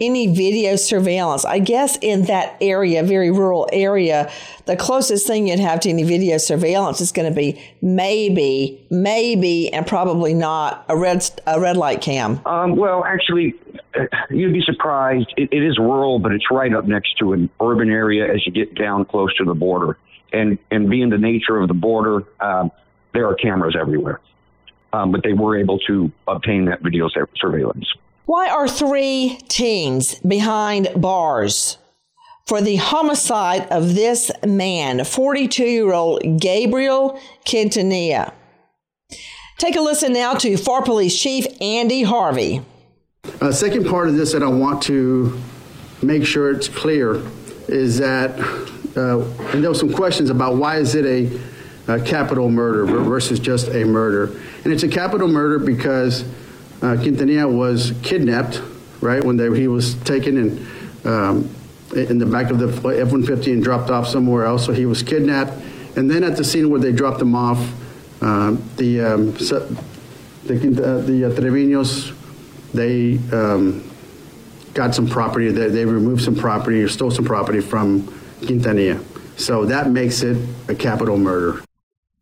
any 0.00 0.34
video 0.34 0.76
surveillance? 0.76 1.44
I 1.44 1.58
guess 1.58 1.96
in 2.00 2.24
that 2.24 2.56
area, 2.60 3.02
very 3.02 3.30
rural 3.30 3.68
area, 3.72 4.30
the 4.66 4.76
closest 4.76 5.26
thing 5.26 5.46
you'd 5.48 5.60
have 5.60 5.80
to 5.80 5.90
any 5.90 6.02
video 6.02 6.38
surveillance 6.38 7.00
is 7.00 7.12
going 7.12 7.32
to 7.32 7.34
be 7.34 7.60
maybe, 7.80 8.86
maybe, 8.90 9.72
and 9.72 9.86
probably 9.86 10.34
not 10.34 10.84
a 10.88 10.96
red 10.96 11.24
a 11.46 11.60
red 11.60 11.76
light 11.76 12.00
cam. 12.00 12.40
Um, 12.46 12.76
well, 12.76 13.04
actually, 13.04 13.54
uh, 13.94 14.06
you'd 14.30 14.52
be 14.52 14.62
surprised. 14.62 15.32
It, 15.36 15.50
it 15.52 15.62
is 15.62 15.78
rural, 15.78 16.18
but 16.18 16.32
it's 16.32 16.50
right 16.50 16.72
up 16.74 16.86
next 16.86 17.16
to 17.18 17.32
an 17.32 17.50
urban 17.60 17.90
area 17.90 18.32
as 18.32 18.44
you 18.46 18.52
get 18.52 18.74
down 18.74 19.04
close 19.04 19.34
to 19.36 19.44
the 19.44 19.54
border. 19.54 19.96
And 20.32 20.58
and 20.70 20.90
being 20.90 21.10
the 21.10 21.18
nature 21.18 21.60
of 21.60 21.68
the 21.68 21.74
border, 21.74 22.24
um, 22.40 22.72
there 23.12 23.28
are 23.28 23.34
cameras 23.34 23.76
everywhere. 23.80 24.20
Um, 24.92 25.10
but 25.10 25.24
they 25.24 25.32
were 25.32 25.58
able 25.58 25.80
to 25.80 26.12
obtain 26.28 26.66
that 26.66 26.80
video 26.80 27.08
surveillance. 27.36 27.92
Why 28.26 28.48
are 28.48 28.66
three 28.66 29.38
teens 29.48 30.18
behind 30.20 30.88
bars 30.96 31.76
for 32.46 32.62
the 32.62 32.76
homicide 32.76 33.68
of 33.70 33.94
this 33.94 34.30
man, 34.46 35.04
42 35.04 35.64
year 35.64 35.92
old 35.92 36.40
Gabriel 36.40 37.20
Quintanilla? 37.44 38.32
Take 39.58 39.76
a 39.76 39.80
listen 39.80 40.14
now 40.14 40.34
to 40.34 40.54
Pharr 40.54 40.82
Police 40.84 41.20
Chief 41.20 41.46
Andy 41.60 42.02
Harvey. 42.02 42.62
Uh, 43.42 43.52
second 43.52 43.86
part 43.86 44.08
of 44.08 44.16
this 44.16 44.32
that 44.32 44.42
I 44.42 44.48
want 44.48 44.82
to 44.84 45.38
make 46.02 46.24
sure 46.24 46.50
it's 46.50 46.68
clear 46.68 47.22
is 47.68 47.98
that, 47.98 48.38
uh, 48.96 49.20
and 49.52 49.62
there 49.62 49.70
were 49.70 49.74
some 49.74 49.92
questions 49.92 50.30
about 50.30 50.56
why 50.56 50.78
is 50.78 50.94
it 50.94 51.04
a, 51.04 51.92
a 51.92 52.00
capital 52.00 52.50
murder 52.50 52.86
versus 52.86 53.38
just 53.38 53.68
a 53.68 53.84
murder, 53.84 54.34
and 54.64 54.72
it's 54.72 54.82
a 54.82 54.88
capital 54.88 55.28
murder 55.28 55.58
because 55.58 56.24
uh, 56.84 56.96
Quintanilla 56.96 57.50
was 57.50 57.94
kidnapped, 58.02 58.60
right 59.00 59.24
when 59.24 59.38
they, 59.38 59.48
he 59.58 59.68
was 59.68 59.94
taken 60.02 60.36
and 60.36 61.06
um, 61.06 61.50
in 61.96 62.18
the 62.18 62.26
back 62.26 62.50
of 62.50 62.58
the 62.58 62.68
F-150 62.68 63.52
and 63.54 63.64
dropped 63.64 63.88
off 63.88 64.06
somewhere 64.06 64.44
else. 64.44 64.66
So 64.66 64.72
he 64.72 64.84
was 64.84 65.02
kidnapped, 65.02 65.52
and 65.96 66.10
then 66.10 66.22
at 66.22 66.36
the 66.36 66.44
scene 66.44 66.68
where 66.68 66.80
they 66.80 66.92
dropped 66.92 67.22
him 67.22 67.34
off, 67.34 67.58
um, 68.22 68.62
the 68.76 69.00
um, 69.00 69.32
the, 69.32 70.56
uh, 70.56 70.98
the 71.06 71.24
uh, 71.24 71.30
Treviños, 71.30 72.14
they 72.74 73.18
um, 73.34 73.82
got 74.74 74.94
some 74.94 75.06
property, 75.06 75.50
they, 75.50 75.68
they 75.68 75.86
removed 75.86 76.22
some 76.22 76.36
property 76.36 76.82
or 76.82 76.88
stole 76.88 77.10
some 77.10 77.24
property 77.24 77.60
from 77.60 78.02
Quintanilla. 78.42 79.02
So 79.38 79.64
that 79.64 79.90
makes 79.90 80.22
it 80.22 80.36
a 80.68 80.74
capital 80.74 81.16
murder. 81.16 81.62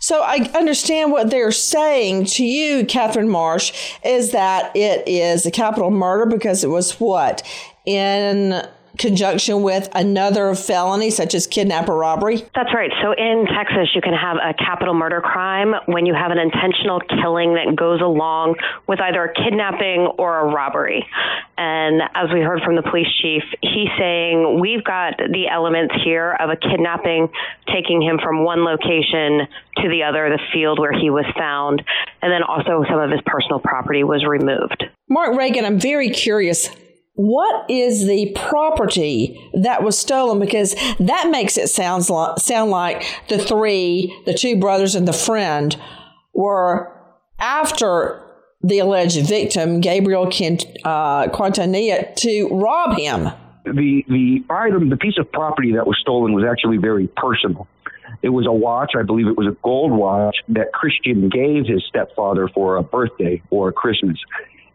So 0.03 0.21
I 0.21 0.51
understand 0.57 1.13
what 1.13 1.31
they're 1.31 1.53
saying 1.53 2.25
to 2.25 2.45
you, 2.45 2.85
Kathryn 2.85 3.29
Marsh, 3.29 3.73
is 4.05 4.33
that 4.33 4.75
it 4.75 5.07
is 5.07 5.47
a 5.47 5.51
capital 5.53 5.93
murder 5.93 6.27
because 6.27 6.65
it 6.65 6.71
was 6.71 6.99
what? 6.99 7.47
In 7.87 8.67
conjunction 8.99 9.63
with 9.63 9.89
another 9.95 10.55
felony 10.55 11.11
such 11.11 11.35
as 11.35 11.47
kidnap 11.47 11.89
or 11.89 11.97
robbery? 11.97 12.37
That's 12.55 12.73
right. 12.75 12.91
So 13.03 13.13
in 13.13 13.47
Texas, 13.47 13.91
you 13.95 14.01
can 14.01 14.15
have 14.15 14.37
a 14.37 14.55
capital 14.55 14.95
murder 14.95 15.21
crime 15.21 15.75
when 15.87 16.07
you 16.07 16.15
have 16.15 16.31
an 16.31 16.39
intentional 16.39 17.01
killing 17.01 17.55
that 17.55 17.75
goes 17.77 18.01
along 18.01 18.57
with 18.87 19.01
either 19.01 19.25
a 19.25 19.35
kidnapping 19.35 20.09
or 20.19 20.41
a 20.41 20.53
robbery. 20.53 21.07
And 21.57 22.03
as 22.15 22.31
we 22.33 22.41
heard 22.41 22.61
from 22.65 22.77
the 22.77 22.83
police 22.83 23.09
chief, 23.21 23.43
he's 23.61 23.89
saying 23.99 24.61
we've 24.61 24.85
got 24.85 25.17
the 25.19 25.49
elements 25.51 25.95
here 26.05 26.37
of 26.39 26.51
a 26.51 26.57
kidnapping, 26.57 27.29
taking 27.73 28.03
him 28.03 28.19
from 28.23 28.45
one 28.45 28.65
location 28.65 29.47
to 29.79 29.89
the 29.89 30.03
other, 30.03 30.29
the 30.29 30.41
field 30.53 30.79
where 30.79 30.93
he 30.93 31.11
was 31.11 31.25
found, 31.37 31.83
and 32.21 32.33
then 32.33 32.43
also 32.43 32.85
some 32.89 32.99
of 32.99 33.11
his 33.11 33.21
personal 33.27 33.61
property 33.61 34.05
was 34.05 34.25
removed. 34.25 34.85
Mark 35.09 35.37
Reagan, 35.37 35.65
I'm 35.65 35.79
very 35.79 36.11
curious. 36.11 36.69
What 37.15 37.71
is 37.71 38.07
the 38.07 38.33
property 38.35 39.39
that 39.53 39.83
was 39.83 39.99
stolen? 39.99 40.41
Because 40.41 40.75
that 40.99 41.29
makes 41.31 41.59
it 41.59 41.69
sounds 41.69 42.09
like, 42.09 42.39
sound 42.39 42.71
like 42.71 43.05
the 43.29 43.39
three, 43.39 44.17
the 44.25 44.35
two 44.35 44.59
brothers 44.59 44.95
and 44.95 45.07
the 45.07 45.13
friend, 45.13 45.77
were 46.33 46.91
after 47.39 48.23
the 48.63 48.79
alleged 48.79 49.27
victim, 49.27 49.81
Gabriel 49.81 50.27
uh, 50.27 51.27
Quintanilla, 51.29 52.15
to 52.17 52.49
rob 52.51 52.97
him. 52.97 53.29
The 53.65 54.05
the 54.09 54.43
item, 54.51 54.89
the 54.89 54.97
piece 54.97 55.19
of 55.19 55.31
property 55.31 55.73
that 55.73 55.87
was 55.87 55.97
stolen 56.01 56.33
was 56.33 56.45
actually 56.45 56.79
very 56.79 57.09
personal. 57.17 57.69
It 58.23 58.31
was 58.31 58.47
a 58.47 58.53
watch, 58.53 58.93
I 58.99 59.03
believe 59.03 59.27
it 59.27 59.37
was 59.37 59.49
a 59.49 59.57
gold 59.63 59.93
watch 59.93 60.37
that 60.49 60.73
Christian 60.73 61.29
gave 61.29 61.67
his 61.67 61.83
stepfather 61.89 62.49
for 62.49 62.77
a 62.77 62.83
birthday 62.83 63.43
or 63.51 63.69
a 63.69 63.73
Christmas. 63.73 64.19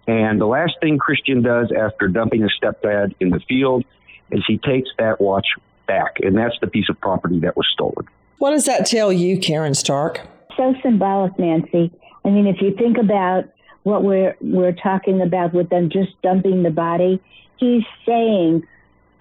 And 0.08 0.40
the 0.40 0.46
last 0.46 0.74
thing 0.82 0.98
Christian 0.98 1.42
does 1.42 1.72
after 1.78 2.08
dumping 2.08 2.42
his 2.42 2.52
stepdad 2.62 3.14
in 3.20 3.30
the 3.30 3.42
field 3.42 3.84
is 4.32 4.44
he 4.48 4.58
takes 4.58 4.90
that 4.98 5.20
watch 5.20 5.46
back, 5.86 6.18
and 6.22 6.38
that's 6.38 6.56
the 6.62 6.68
piece 6.68 6.90
of 6.90 7.00
property 7.02 7.40
that 7.40 7.56
was 7.58 7.68
stolen. 7.74 8.08
What 8.40 8.52
does 8.52 8.66
that 8.66 8.86
tell 8.86 9.12
you, 9.12 9.38
Caryn 9.38 9.76
Stark? 9.76 10.22
So 10.56 10.74
symbolic, 10.82 11.38
Nancy. 11.38 11.92
I 12.24 12.30
mean, 12.30 12.48
if 12.48 12.62
you 12.62 12.76
think 12.76 12.98
about 12.98 13.46
what 13.84 14.04
we're 14.04 14.36
we're 14.42 14.74
talking 14.74 15.22
about 15.22 15.54
with 15.54 15.70
them 15.70 15.90
just 15.90 16.20
dumping 16.22 16.64
the 16.64 16.70
body, 16.72 17.22
he's 17.58 17.84
saying 18.06 18.66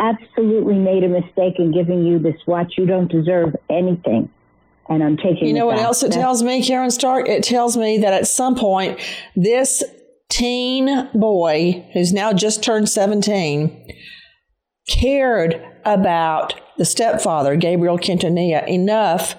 absolutely 0.00 0.74
made 0.74 1.04
a 1.04 1.08
mistake 1.08 1.54
in 1.58 1.72
giving 1.72 2.04
you 2.04 2.18
this 2.18 2.36
watch. 2.46 2.74
You 2.76 2.86
don't 2.86 3.10
deserve 3.10 3.56
anything. 3.70 4.28
And 4.88 5.02
I'm 5.02 5.16
taking 5.16 5.48
You 5.48 5.54
know 5.54 5.66
what 5.66 5.76
back. 5.76 5.84
else 5.84 6.02
it 6.02 6.12
tells 6.12 6.42
me, 6.42 6.62
Caryn 6.62 6.92
Stark? 6.92 7.28
It 7.28 7.42
tells 7.42 7.76
me 7.76 7.98
that 7.98 8.12
at 8.12 8.26
some 8.28 8.54
point, 8.54 9.00
this 9.34 9.82
teen 10.28 11.08
boy 11.14 11.88
who's 11.92 12.12
now 12.12 12.32
just 12.32 12.62
turned 12.62 12.88
17 12.88 13.86
cared 14.88 15.60
about 15.84 16.54
the 16.78 16.84
stepfather, 16.84 17.56
Gabriel 17.56 17.98
Quintanilla, 17.98 18.66
enough 18.68 19.34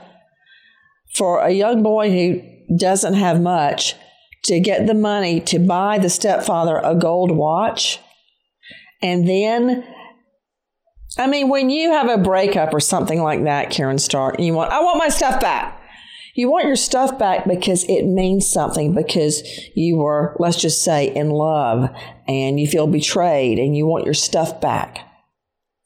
for 1.15 1.39
a 1.39 1.51
young 1.51 1.83
boy 1.83 2.09
who 2.09 2.41
doesn't 2.77 3.13
have 3.13 3.41
much 3.41 3.95
to 4.45 4.59
get 4.59 4.87
the 4.87 4.93
money 4.93 5.39
to 5.41 5.59
buy 5.59 5.97
the 5.97 6.09
stepfather 6.09 6.79
a 6.83 6.95
gold 6.95 7.31
watch. 7.31 7.99
And 9.01 9.27
then, 9.27 9.85
I 11.17 11.27
mean, 11.27 11.49
when 11.49 11.69
you 11.69 11.91
have 11.91 12.09
a 12.09 12.17
breakup 12.21 12.73
or 12.73 12.79
something 12.79 13.21
like 13.21 13.43
that, 13.43 13.69
Caryn 13.71 13.99
Stark, 13.99 14.39
you 14.39 14.53
want, 14.53 14.71
I 14.71 14.81
want 14.81 14.97
my 14.97 15.09
stuff 15.09 15.39
back. 15.39 15.76
You 16.37 16.51
want 16.51 16.67
your 16.67 16.75
stuff 16.75 17.17
back 17.17 17.47
because 17.47 17.83
it 17.85 18.05
means 18.05 18.47
something, 18.47 18.93
because 18.93 19.41
you 19.73 19.97
were, 19.97 20.35
let's 20.37 20.61
just 20.61 20.83
say, 20.83 21.07
in 21.07 21.31
love 21.31 21.89
and 22.27 22.59
you 22.59 22.67
feel 22.67 22.85
betrayed 22.85 23.57
and 23.57 23.75
you 23.75 23.87
want 23.87 24.05
your 24.05 24.13
stuff 24.13 24.61
back. 24.61 24.99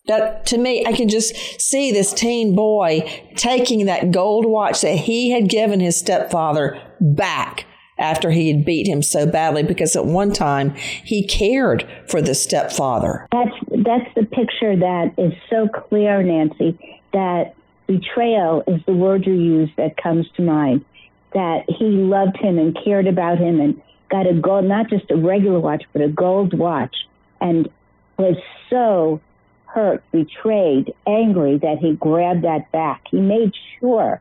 That 0.08 0.46
to 0.48 0.58
me, 0.58 0.86
I 0.86 0.92
can 0.92 1.08
just 1.08 1.34
see 1.62 1.94
this 1.94 2.12
teen 2.12 2.54
boy 2.54 3.10
taking 3.38 3.86
that 3.86 4.12
gold 4.12 4.46
watch 4.46 4.82
that 4.82 4.98
he 4.98 5.32
had 5.32 5.48
given 5.48 5.80
his 5.80 5.98
stepfather 5.98 6.82
back 7.00 7.66
after 7.98 8.30
he 8.32 8.52
had 8.52 8.66
beat 8.66 8.88
him 8.88 9.02
so 9.02 9.26
badly 9.26 9.64
because 9.64 9.96
at 9.96 10.06
one 10.06 10.34
time 10.34 10.72
he 10.72 11.26
cared 11.26 11.88
for 12.10 12.22
the 12.22 12.36
stepfather. 12.36 13.26
That's 13.32 13.56
that's 13.86 14.14
the 14.16 14.26
picture 14.26 14.76
that 14.76 15.14
is 15.18 15.32
so 15.50 15.70
clear, 15.70 16.22
Nancy. 16.22 16.78
That 17.14 17.56
betrayal 17.88 18.64
is 18.68 18.82
the 18.86 18.94
word 18.94 19.26
you 19.26 19.34
use 19.34 19.70
that 19.78 19.98
comes 19.98 20.28
to 20.36 20.42
mind. 20.42 20.86
That 21.34 21.64
he 21.68 21.86
loved 21.86 22.38
him 22.38 22.58
and 22.58 22.78
cared 22.84 23.08
about 23.08 23.38
him 23.38 23.60
and 23.60 23.82
got 24.10 24.28
a 24.28 24.34
gold, 24.34 24.66
not 24.66 24.90
just 24.90 25.10
a 25.12 25.16
regular 25.16 25.60
watch, 25.60 25.84
but 25.94 26.02
a 26.02 26.10
gold 26.10 26.58
watch, 26.58 26.96
and 27.40 27.70
was 28.18 28.36
so 28.70 29.22
hurt, 29.66 30.04
betrayed, 30.12 30.94
angry 31.08 31.58
that 31.60 31.78
he 31.80 31.94
grabbed 31.94 32.44
that 32.44 32.70
back. 32.74 33.04
He 33.10 33.22
made 33.22 33.54
sure 33.80 34.20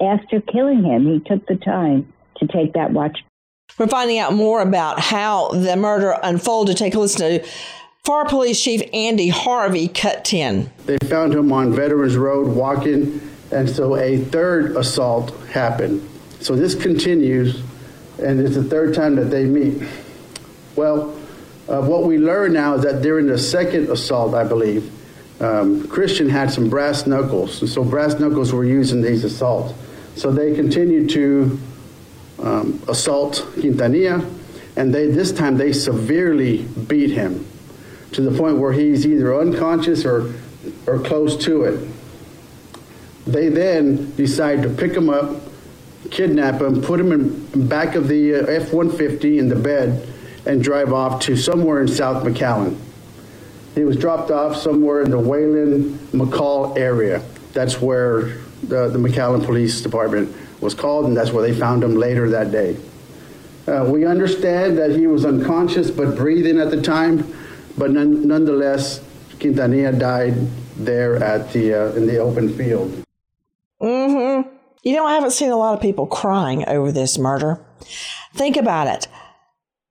after 0.00 0.40
killing 0.40 0.84
him, 0.84 1.06
he 1.06 1.20
took 1.20 1.46
the 1.46 1.56
time 1.56 2.12
to 2.36 2.46
take 2.46 2.74
that 2.74 2.92
watch 2.92 3.18
We're 3.78 3.86
finding 3.86 4.18
out 4.18 4.32
more 4.32 4.60
about 4.60 5.00
how 5.00 5.48
the 5.50 5.76
murder 5.76 6.18
unfolded. 6.22 6.76
Take 6.76 6.94
a 6.94 7.00
listen 7.00 7.40
to 7.40 7.48
Pharr 8.06 8.28
Police 8.28 8.62
Chief 8.62 8.82
Andy 8.92 9.30
Harvey, 9.30 9.88
cut 9.88 10.24
10. 10.24 10.70
They 10.84 10.96
found 11.08 11.34
him 11.34 11.50
on 11.50 11.74
Veterans 11.74 12.16
Road 12.16 12.46
walking, 12.46 13.20
and 13.50 13.68
so 13.68 13.96
a 13.96 14.18
third 14.18 14.76
assault 14.76 15.36
happened. 15.46 16.08
So 16.38 16.54
this 16.54 16.76
continues, 16.76 17.60
and 18.22 18.38
it's 18.38 18.54
the 18.54 18.62
third 18.62 18.94
time 18.94 19.16
that 19.16 19.24
they 19.24 19.44
meet. 19.44 19.82
Well, 20.76 21.18
uh, 21.68 21.82
what 21.82 22.04
we 22.04 22.16
learn 22.16 22.52
now 22.52 22.74
is 22.74 22.84
that 22.84 23.02
during 23.02 23.26
the 23.26 23.38
second 23.38 23.90
assault, 23.90 24.34
I 24.34 24.44
believe, 24.44 24.88
um, 25.40 25.88
Christian 25.88 26.28
had 26.28 26.52
some 26.52 26.70
brass 26.70 27.08
knuckles, 27.08 27.60
and 27.60 27.68
so 27.68 27.82
brass 27.82 28.20
knuckles 28.20 28.52
were 28.52 28.64
used 28.64 28.92
in 28.92 29.02
these 29.02 29.24
assaults. 29.24 29.74
So 30.14 30.30
they 30.30 30.54
continued 30.54 31.10
to 31.10 31.58
um, 32.40 32.80
assault 32.86 33.44
Quintanilla, 33.56 34.24
and 34.76 34.94
they 34.94 35.08
this 35.08 35.32
time 35.32 35.56
they 35.56 35.72
severely 35.72 36.68
beat 36.86 37.10
him 37.10 37.44
to 38.12 38.20
the 38.20 38.36
point 38.36 38.58
where 38.58 38.72
he's 38.72 39.06
either 39.06 39.38
unconscious 39.38 40.04
or 40.04 40.34
or 40.86 40.98
close 40.98 41.36
to 41.44 41.64
it. 41.64 41.88
They 43.26 43.48
then 43.48 44.14
decide 44.16 44.62
to 44.62 44.68
pick 44.68 44.92
him 44.92 45.10
up, 45.10 45.42
kidnap 46.10 46.60
him, 46.60 46.80
put 46.80 47.00
him 47.00 47.12
in 47.12 47.68
back 47.68 47.94
of 47.94 48.08
the 48.08 48.36
uh, 48.36 48.46
F-150 48.46 49.38
in 49.38 49.48
the 49.48 49.56
bed, 49.56 50.08
and 50.44 50.62
drive 50.62 50.92
off 50.92 51.20
to 51.22 51.36
somewhere 51.36 51.80
in 51.80 51.88
South 51.88 52.24
McAllen. 52.24 52.78
He 53.74 53.84
was 53.84 53.96
dropped 53.96 54.30
off 54.30 54.56
somewhere 54.56 55.02
in 55.02 55.10
the 55.10 55.18
Wayland 55.18 55.98
McCall 56.12 56.78
area. 56.78 57.22
That's 57.52 57.80
where 57.80 58.38
the, 58.62 58.88
the 58.88 58.98
McAllen 58.98 59.44
Police 59.44 59.82
Department 59.82 60.34
was 60.60 60.74
called, 60.74 61.06
and 61.06 61.16
that's 61.16 61.30
where 61.32 61.42
they 61.42 61.58
found 61.58 61.82
him 61.82 61.96
later 61.96 62.30
that 62.30 62.52
day. 62.52 62.76
Uh, 63.66 63.84
we 63.88 64.06
understand 64.06 64.78
that 64.78 64.92
he 64.92 65.08
was 65.08 65.24
unconscious 65.24 65.90
but 65.90 66.16
breathing 66.16 66.60
at 66.60 66.70
the 66.70 66.80
time, 66.80 67.18
but 67.78 67.90
none, 67.90 68.26
nonetheless, 68.26 69.00
Quintanilla 69.38 69.98
died 69.98 70.34
there 70.76 71.22
at 71.22 71.52
the 71.52 71.74
uh, 71.74 71.92
in 71.94 72.06
the 72.06 72.18
open 72.18 72.52
field. 72.56 73.04
Mm-hmm. 73.80 74.48
You 74.82 74.92
know, 74.94 75.04
I 75.04 75.14
haven't 75.14 75.32
seen 75.32 75.50
a 75.50 75.56
lot 75.56 75.74
of 75.74 75.80
people 75.80 76.06
crying 76.06 76.66
over 76.68 76.92
this 76.92 77.18
murder. 77.18 77.64
Think 78.34 78.56
about 78.56 78.86
it. 78.86 79.08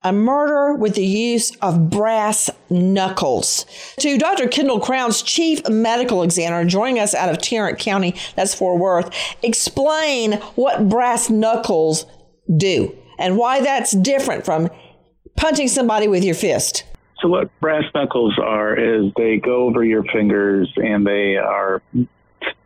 A 0.03 0.13
murder 0.13 0.75
with 0.75 0.95
the 0.95 1.05
use 1.05 1.55
of 1.57 1.89
brass 1.89 2.49
knuckles. 2.69 3.65
To 3.99 4.17
Dr. 4.17 4.47
Kendall 4.47 4.79
Crowns, 4.79 5.23
Chief 5.23 5.67
Medical 5.67 6.21
Examiner, 6.21 6.63
joining 6.63 6.99
us 6.99 7.15
out 7.15 7.29
of 7.29 7.41
Tarrant 7.41 7.79
County, 7.79 8.15
that's 8.35 8.53
Fort 8.53 8.79
Worth, 8.79 9.13
explain 9.41 10.33
what 10.53 10.89
brass 10.89 11.29
knuckles 11.29 12.05
do 12.55 12.95
and 13.17 13.35
why 13.35 13.61
that's 13.61 13.91
different 13.91 14.45
from 14.45 14.69
punching 15.35 15.67
somebody 15.67 16.07
with 16.07 16.23
your 16.23 16.35
fist. 16.35 16.83
So 17.25 17.29
what 17.29 17.59
brass 17.59 17.85
knuckles 17.95 18.37
are 18.37 18.77
is 18.77 19.11
they 19.17 19.37
go 19.37 19.63
over 19.63 19.83
your 19.83 20.03
fingers 20.03 20.71
and 20.75 21.07
they 21.07 21.37
are 21.37 21.81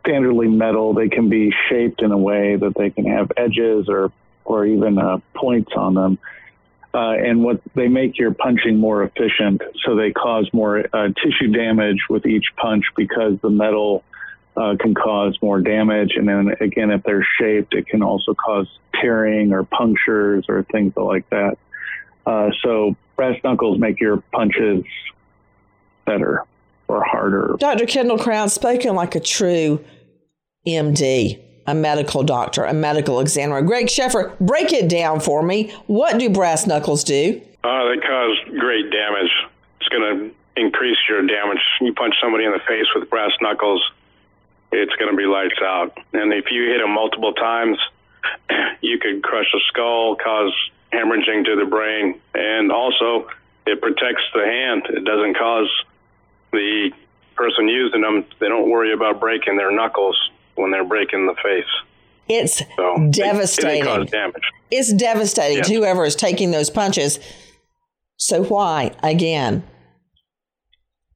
standardly 0.04 0.54
metal. 0.54 0.92
They 0.92 1.08
can 1.08 1.30
be 1.30 1.50
shaped 1.70 2.02
in 2.02 2.12
a 2.12 2.18
way 2.18 2.56
that 2.56 2.74
they 2.76 2.90
can 2.90 3.06
have 3.06 3.32
edges 3.38 3.86
or 3.88 4.12
or 4.44 4.66
even 4.66 4.98
uh, 4.98 5.20
points 5.34 5.72
on 5.74 5.94
them. 5.94 6.18
Uh, 6.92 7.12
and 7.12 7.42
what 7.42 7.62
they 7.74 7.88
make 7.88 8.18
your 8.18 8.34
punching 8.34 8.76
more 8.76 9.02
efficient, 9.02 9.62
so 9.82 9.96
they 9.96 10.12
cause 10.12 10.46
more 10.52 10.84
uh, 10.92 11.08
tissue 11.24 11.50
damage 11.50 12.00
with 12.10 12.26
each 12.26 12.44
punch 12.56 12.84
because 12.98 13.40
the 13.40 13.48
metal 13.48 14.04
uh, 14.58 14.76
can 14.78 14.94
cause 14.94 15.38
more 15.40 15.62
damage. 15.62 16.16
And 16.16 16.28
then 16.28 16.54
again, 16.60 16.90
if 16.90 17.02
they're 17.02 17.26
shaped, 17.40 17.72
it 17.72 17.86
can 17.86 18.02
also 18.02 18.34
cause 18.34 18.66
tearing 19.00 19.54
or 19.54 19.64
punctures 19.64 20.44
or 20.50 20.64
things 20.64 20.92
like 20.96 21.30
that. 21.30 21.56
Uh, 22.26 22.50
so 22.62 22.94
brass 23.20 23.36
knuckles 23.44 23.78
make 23.78 24.00
your 24.00 24.22
punches 24.32 24.82
better 26.06 26.42
or 26.88 27.04
harder. 27.04 27.54
Dr. 27.58 27.84
Kendall 27.84 28.16
Crown, 28.16 28.48
spoken 28.48 28.94
like 28.94 29.14
a 29.14 29.20
true 29.20 29.84
MD, 30.66 31.38
a 31.66 31.74
medical 31.74 32.22
doctor, 32.22 32.64
a 32.64 32.72
medical 32.72 33.20
examiner. 33.20 33.60
Greg 33.60 33.90
Scheffer, 33.90 34.34
break 34.40 34.72
it 34.72 34.88
down 34.88 35.20
for 35.20 35.42
me. 35.42 35.70
What 35.86 36.18
do 36.18 36.30
brass 36.30 36.66
knuckles 36.66 37.04
do? 37.04 37.42
Uh, 37.62 37.88
they 37.90 38.00
cause 38.00 38.38
great 38.58 38.90
damage. 38.90 39.30
It's 39.80 39.88
going 39.90 40.30
to 40.30 40.34
increase 40.58 40.96
your 41.06 41.20
damage. 41.26 41.60
You 41.82 41.92
punch 41.92 42.14
somebody 42.22 42.46
in 42.46 42.52
the 42.52 42.60
face 42.66 42.86
with 42.94 43.10
brass 43.10 43.32
knuckles, 43.42 43.82
it's 44.72 44.94
going 44.94 45.10
to 45.10 45.16
be 45.16 45.26
lights 45.26 45.60
out. 45.62 45.98
And 46.14 46.32
if 46.32 46.46
you 46.50 46.70
hit 46.70 46.78
them 46.78 46.94
multiple 46.94 47.34
times, 47.34 47.76
you 48.80 48.98
could 48.98 49.22
crush 49.22 49.52
a 49.54 49.60
skull, 49.68 50.16
cause 50.16 50.54
hemorrhaging 50.92 51.44
to 51.46 51.56
the 51.56 51.66
brain, 51.68 52.20
and 52.34 52.72
also 52.72 53.28
it 53.66 53.80
protects 53.80 54.22
the 54.34 54.44
hand. 54.44 54.82
It 54.90 55.04
doesn't 55.04 55.36
cause 55.36 55.68
the 56.52 56.90
person 57.36 57.68
using 57.68 58.02
them, 58.02 58.24
they 58.38 58.48
don't 58.48 58.68
worry 58.70 58.92
about 58.92 59.18
breaking 59.20 59.56
their 59.56 59.70
knuckles 59.70 60.16
when 60.56 60.70
they're 60.70 60.84
breaking 60.84 61.26
the 61.26 61.34
face. 61.42 61.64
It's 62.28 62.62
So 62.76 63.08
devastating. 63.10 63.84
They, 63.84 63.86
cause 63.86 64.10
damage. 64.10 64.42
It's 64.70 64.92
devastating 64.92 65.58
Yes. 65.58 65.68
to 65.68 65.74
whoever 65.74 66.04
is 66.04 66.14
taking 66.14 66.50
those 66.50 66.70
punches. 66.70 67.18
So, 68.16 68.44
why, 68.44 68.92
again, 69.02 69.64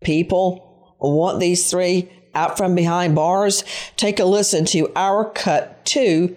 people 0.02 0.96
want 0.98 1.40
these 1.40 1.70
three 1.70 2.08
out 2.34 2.56
from 2.56 2.74
behind 2.74 3.14
bars? 3.14 3.62
Take 3.96 4.18
a 4.18 4.24
listen 4.24 4.64
to 4.66 4.90
our 4.96 5.30
cut 5.30 5.84
to 5.86 6.34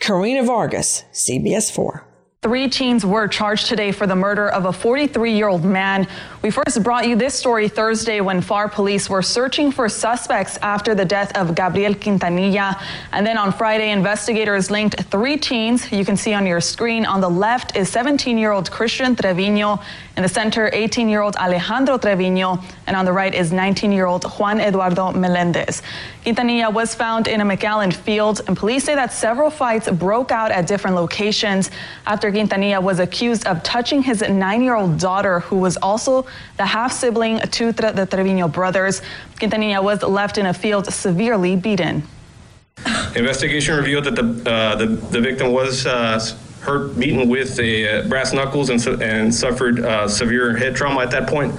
Karina 0.00 0.42
Vargas, 0.44 1.04
CBS 1.12 1.70
4. 1.70 2.06
Three 2.42 2.68
teens 2.68 3.06
were 3.06 3.28
charged 3.28 3.66
today 3.68 3.92
for 3.92 4.04
the 4.04 4.16
murder 4.16 4.48
of 4.48 4.64
a 4.64 4.72
43 4.72 5.32
year 5.32 5.46
old 5.46 5.64
man 5.64 6.08
We 6.42 6.50
first 6.50 6.82
brought 6.82 7.06
you 7.06 7.14
this 7.14 7.34
story 7.34 7.68
Thursday 7.68 8.20
when 8.20 8.40
Pharr 8.42 8.68
police 8.68 9.08
were 9.08 9.22
searching 9.22 9.70
for 9.70 9.88
suspects 9.88 10.58
after 10.60 10.92
the 10.92 11.04
death 11.04 11.30
of 11.36 11.54
Gabriel 11.54 11.94
Quintanilla. 11.94 12.82
And 13.12 13.24
then 13.24 13.38
on 13.38 13.52
Friday, 13.52 13.92
investigators 13.92 14.68
linked 14.68 15.04
three 15.04 15.36
teens. 15.36 15.92
You 15.92 16.04
can 16.04 16.16
see 16.16 16.34
on 16.34 16.44
your 16.44 16.60
screen 16.60 17.06
on 17.06 17.20
the 17.20 17.30
left 17.30 17.76
is 17.76 17.88
17 17.90 18.36
year 18.36 18.50
old 18.50 18.72
Christian 18.72 19.14
Trevino. 19.14 19.78
In 20.16 20.24
the 20.24 20.28
center, 20.28 20.68
18 20.72 21.08
year 21.08 21.20
old 21.20 21.36
Alejandro 21.36 21.96
Trevino. 21.96 22.58
And 22.88 22.96
on 22.96 23.04
the 23.04 23.12
right 23.12 23.32
is 23.32 23.52
19 23.52 23.92
year 23.92 24.06
old 24.06 24.24
Juan 24.24 24.60
Eduardo 24.60 25.12
Melendez. 25.12 25.80
Quintanilla 26.24 26.72
was 26.72 26.92
found 26.92 27.28
in 27.28 27.40
a 27.40 27.44
McAllen 27.44 27.92
field, 27.92 28.42
and 28.46 28.56
police 28.56 28.84
say 28.84 28.94
that 28.94 29.12
several 29.12 29.50
fights 29.50 29.90
broke 29.90 30.30
out 30.30 30.50
at 30.52 30.66
different 30.66 30.94
locations 30.94 31.70
after 32.06 32.30
Quintanilla 32.30 32.82
was 32.82 32.98
accused 33.00 33.46
of 33.46 33.62
touching 33.62 34.02
his 34.02 34.22
nine 34.22 34.62
year 34.62 34.74
old 34.74 34.98
daughter, 34.98 35.40
who 35.40 35.56
was 35.56 35.76
also 35.78 36.26
the 36.56 36.66
half 36.66 36.92
sibling 36.92 37.40
to 37.40 37.72
the 37.72 38.06
Trevino 38.10 38.48
brothers. 38.48 39.02
Quintanilla 39.38 39.82
was 39.82 40.02
left 40.02 40.38
in 40.38 40.46
a 40.46 40.54
field 40.54 40.86
severely 40.86 41.56
beaten. 41.56 42.02
Investigation 43.14 43.76
revealed 43.76 44.04
that 44.04 44.16
the 44.16 44.50
uh, 44.50 44.76
the, 44.76 44.86
the 44.86 45.20
victim 45.20 45.52
was 45.52 45.86
uh, 45.86 46.18
hurt, 46.60 46.98
beaten 46.98 47.28
with 47.28 47.58
a 47.60 48.00
uh, 48.00 48.08
brass 48.08 48.32
knuckles, 48.32 48.70
and, 48.70 49.02
and 49.02 49.34
suffered 49.34 49.80
uh, 49.80 50.08
severe 50.08 50.56
head 50.56 50.74
trauma 50.74 51.00
at 51.00 51.10
that 51.10 51.28
point. 51.28 51.54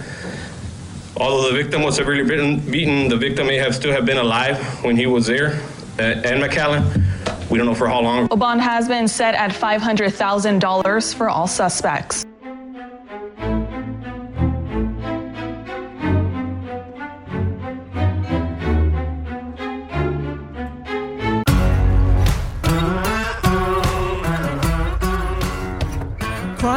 Although 1.17 1.51
the 1.51 1.63
victim 1.63 1.83
was 1.83 1.95
severely 1.95 2.23
beaten, 2.23 2.59
beaten, 2.71 3.07
the 3.07 3.17
victim 3.17 3.47
may 3.47 3.57
have 3.57 3.75
still 3.75 3.91
have 3.91 4.05
been 4.05 4.17
alive 4.17 4.57
when 4.83 4.95
he 4.95 5.05
was 5.05 5.27
there 5.27 5.61
at, 5.99 6.25
at 6.25 6.41
McAllen. 6.41 7.49
We 7.51 7.57
don't 7.59 7.67
know 7.67 7.75
for 7.75 7.87
how 7.87 8.01
long. 8.01 8.27
A 8.31 8.35
bond 8.35 8.61
has 8.61 8.87
been 8.87 9.07
set 9.07 9.35
at 9.35 9.51
$500,000 9.51 11.13
for 11.13 11.29
all 11.29 11.47
suspects. 11.47 12.22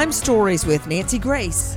Crime 0.06 0.12
Stories 0.12 0.64
with 0.64 0.86
Nancy 0.86 1.18
Grace. 1.18 1.76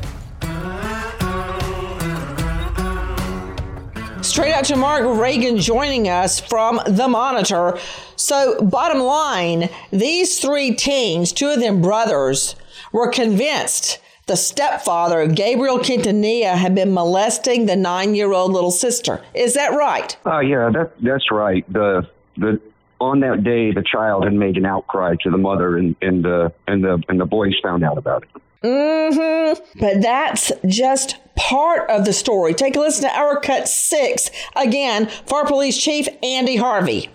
Straight 4.22 4.54
out 4.54 4.66
to 4.66 4.76
Mark 4.76 5.20
Reagan 5.20 5.58
joining 5.58 6.08
us 6.08 6.40
from 6.40 6.80
The 6.86 7.08
Monitor. 7.08 7.80
So, 8.18 8.62
bottom 8.62 9.00
line, 9.00 9.70
these 9.90 10.38
three 10.38 10.76
teens, 10.76 11.34
two 11.34 11.48
of 11.48 11.60
them 11.60 11.82
brothers, 11.82 12.56
were 12.92 13.10
convinced 13.10 13.98
the 14.28 14.36
stepfather, 14.36 15.26
Gabriel 15.26 15.80
Quintanilla, 15.80 16.54
had 16.54 16.76
been 16.76 16.94
molesting 16.94 17.66
the 17.66 17.76
nine 17.76 18.14
year 18.14 18.32
old 18.32 18.52
little 18.52 18.70
sister. 18.70 19.24
Is 19.34 19.56
that 19.56 19.70
right? 19.70 20.16
Oh, 20.28 20.34
uh, 20.34 20.40
yeah, 20.42 20.70
that, 20.70 20.92
that's 21.02 21.32
right. 21.32 21.66
The, 21.74 22.08
the, 22.38 22.62
on 23.00 23.22
that 23.22 23.44
day, 23.44 23.72
the 23.72 23.84
child 23.84 24.24
had 24.24 24.34
made 24.34 24.58
an 24.58 24.66
outcry 24.66 25.16
to 25.24 25.30
the 25.30 25.38
mother, 25.38 25.78
and, 25.78 25.96
and, 26.02 26.24
the, 26.24 26.54
and, 26.68 26.84
the, 26.84 27.02
and 27.08 27.20
the 27.20 27.26
boys 27.26 27.54
found 27.62 27.84
out 27.84 27.98
about 27.98 28.24
it. 28.24 28.42
Mm-hmm. 28.64 29.80
But 29.80 30.02
that's 30.02 30.52
just 30.68 31.16
part 31.36 31.90
of 31.90 32.06
the 32.06 32.12
story. 32.12 32.54
Take 32.54 32.76
a 32.76 32.80
listen 32.80 33.10
to 33.10 33.16
our 33.16 33.40
cut 33.40 33.70
six 33.70 34.30
again 34.56 35.08
for 35.26 35.46
Police 35.46 35.78
Chief 35.78 36.08
Andy 36.22 36.58
Harvey. 36.58 37.10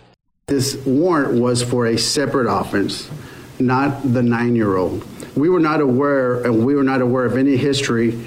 This 0.47 0.77
warrant 0.87 1.41
was 1.41 1.63
for 1.63 1.87
a 1.87 1.99
separate 1.99 2.51
offense, 2.51 3.11
not 3.59 4.03
the 4.13 4.23
nine 4.23 4.57
year 4.57 4.77
old. 4.77 5.05
We 5.37 5.49
were 5.49 5.61
not 5.61 5.81
aware, 5.81 6.43
and 6.43 6.65
we 6.65 6.75
were 6.75 6.85
not 6.85 7.03
aware 7.03 7.25
of 7.25 7.37
any 7.37 7.57
history. 7.57 8.19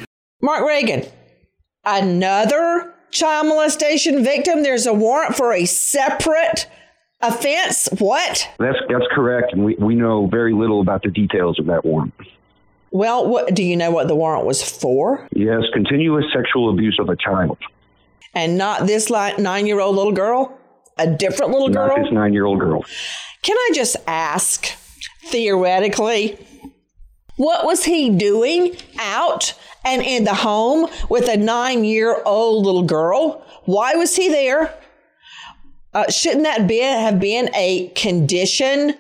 Mark 0.42 0.64
Reagan, 0.66 1.06
another 1.86 2.94
child 3.12 3.48
molestation 3.48 4.24
victim. 4.24 4.62
There's 4.62 4.86
a 4.86 4.94
warrant 4.94 5.36
for 5.36 5.54
a 5.54 5.66
separate 5.66 6.68
offense. 7.22 7.90
What? 8.00 8.50
That's 8.60 8.78
that's 8.90 9.06
correct, 9.12 9.54
and 9.54 9.64
we, 9.64 9.76
we 9.76 9.96
know 9.96 10.28
very 10.28 10.54
little 10.54 10.82
about 10.82 11.04
the 11.04 11.10
details 11.10 11.60
of 11.60 11.66
that 11.68 11.86
warrant. 11.86 12.14
Well, 12.92 13.28
what, 13.28 13.54
do 13.54 13.64
you 13.64 13.76
know 13.76 13.92
what 13.92 14.08
the 14.08 14.16
warrant 14.16 14.46
was 14.46 14.64
for? 14.64 15.28
Yes, 15.34 15.62
continuous 15.74 16.26
sexual 16.34 16.70
abuse 16.70 16.98
of 17.00 17.10
a 17.10 17.16
child. 17.18 17.58
And 18.34 18.58
not 18.58 18.88
this 18.88 19.10
nine 19.10 19.68
year 19.68 19.80
old 19.80 19.96
little 19.96 20.12
girl? 20.12 20.58
A 20.98 21.08
different 21.08 21.52
little 21.52 21.70
girl? 21.70 21.90
Not 21.90 22.04
this 22.04 22.14
nine 22.14 22.34
year 22.34 22.46
old 22.46 22.60
girl. 22.60 22.86
Can 23.42 23.58
I 23.58 23.72
just 23.74 23.98
ask, 24.08 24.68
theoretically, 25.26 26.38
what 27.36 27.66
was 27.66 27.84
he 27.84 28.10
doing 28.10 28.76
out 29.00 29.54
and 29.86 30.02
in 30.02 30.24
the 30.24 30.34
home 30.34 30.90
with 31.10 31.28
a 31.30 31.38
nine 31.38 31.84
year 31.84 32.22
old 32.26 32.66
little 32.66 32.84
girl? 32.84 33.46
Why 33.66 33.96
was 33.96 34.16
he 34.16 34.30
there? 34.30 34.74
Uh, 35.98 36.08
shouldn't 36.12 36.44
that 36.44 36.68
be, 36.68 36.78
have 36.78 37.20
been 37.20 37.50
a 37.56 37.88
condition 37.96 38.94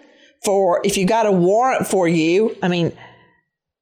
for 0.43 0.81
if 0.83 0.97
you 0.97 1.05
got 1.05 1.27
a 1.27 1.31
warrant 1.31 1.85
for 1.85 2.07
you? 2.07 2.57
I 2.63 2.69
mean, 2.69 2.91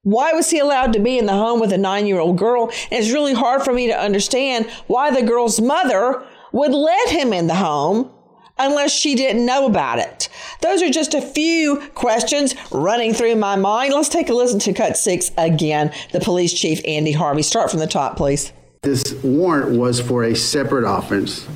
why 0.01 0.33
was 0.33 0.49
he 0.49 0.59
allowed 0.59 0.91
to 0.91 0.99
be 0.99 1.17
in 1.17 1.25
the 1.25 1.31
home 1.31 1.61
with 1.61 1.71
a 1.71 1.77
nine 1.77 2.07
year 2.07 2.19
old 2.19 2.37
girl? 2.37 2.65
And 2.91 3.01
it's 3.01 3.13
really 3.13 3.33
hard 3.33 3.63
for 3.63 3.71
me 3.71 3.87
to 3.87 3.97
understand 3.97 4.69
why 4.87 5.11
the 5.11 5.25
girl's 5.25 5.61
mother 5.61 6.27
would 6.51 6.73
let 6.73 7.07
him 7.07 7.31
in 7.31 7.47
the 7.47 7.55
home 7.55 8.11
unless 8.57 8.91
she 8.91 9.15
didn't 9.15 9.45
know 9.45 9.65
about 9.65 9.99
it. 9.99 10.27
Those 10.61 10.81
are 10.81 10.89
just 10.89 11.13
a 11.13 11.21
few 11.21 11.89
questions 11.95 12.53
running 12.69 13.13
through 13.13 13.37
my 13.37 13.55
mind. 13.55 13.93
Let's 13.93 14.09
take 14.09 14.27
a 14.27 14.33
listen 14.33 14.59
to 14.59 14.73
cut 14.73 14.97
six 14.97 15.31
again. 15.37 15.93
The 16.11 16.19
police 16.19 16.51
chief, 16.51 16.81
Andy 16.85 17.13
Harvey. 17.13 17.43
Start 17.43 17.71
from 17.71 17.79
the 17.79 17.87
top, 17.87 18.17
please. 18.17 18.51
This 18.81 19.13
warrant 19.23 19.79
was 19.79 20.01
for 20.01 20.25
a 20.25 20.35
separate 20.35 20.83
offense, 20.85 21.47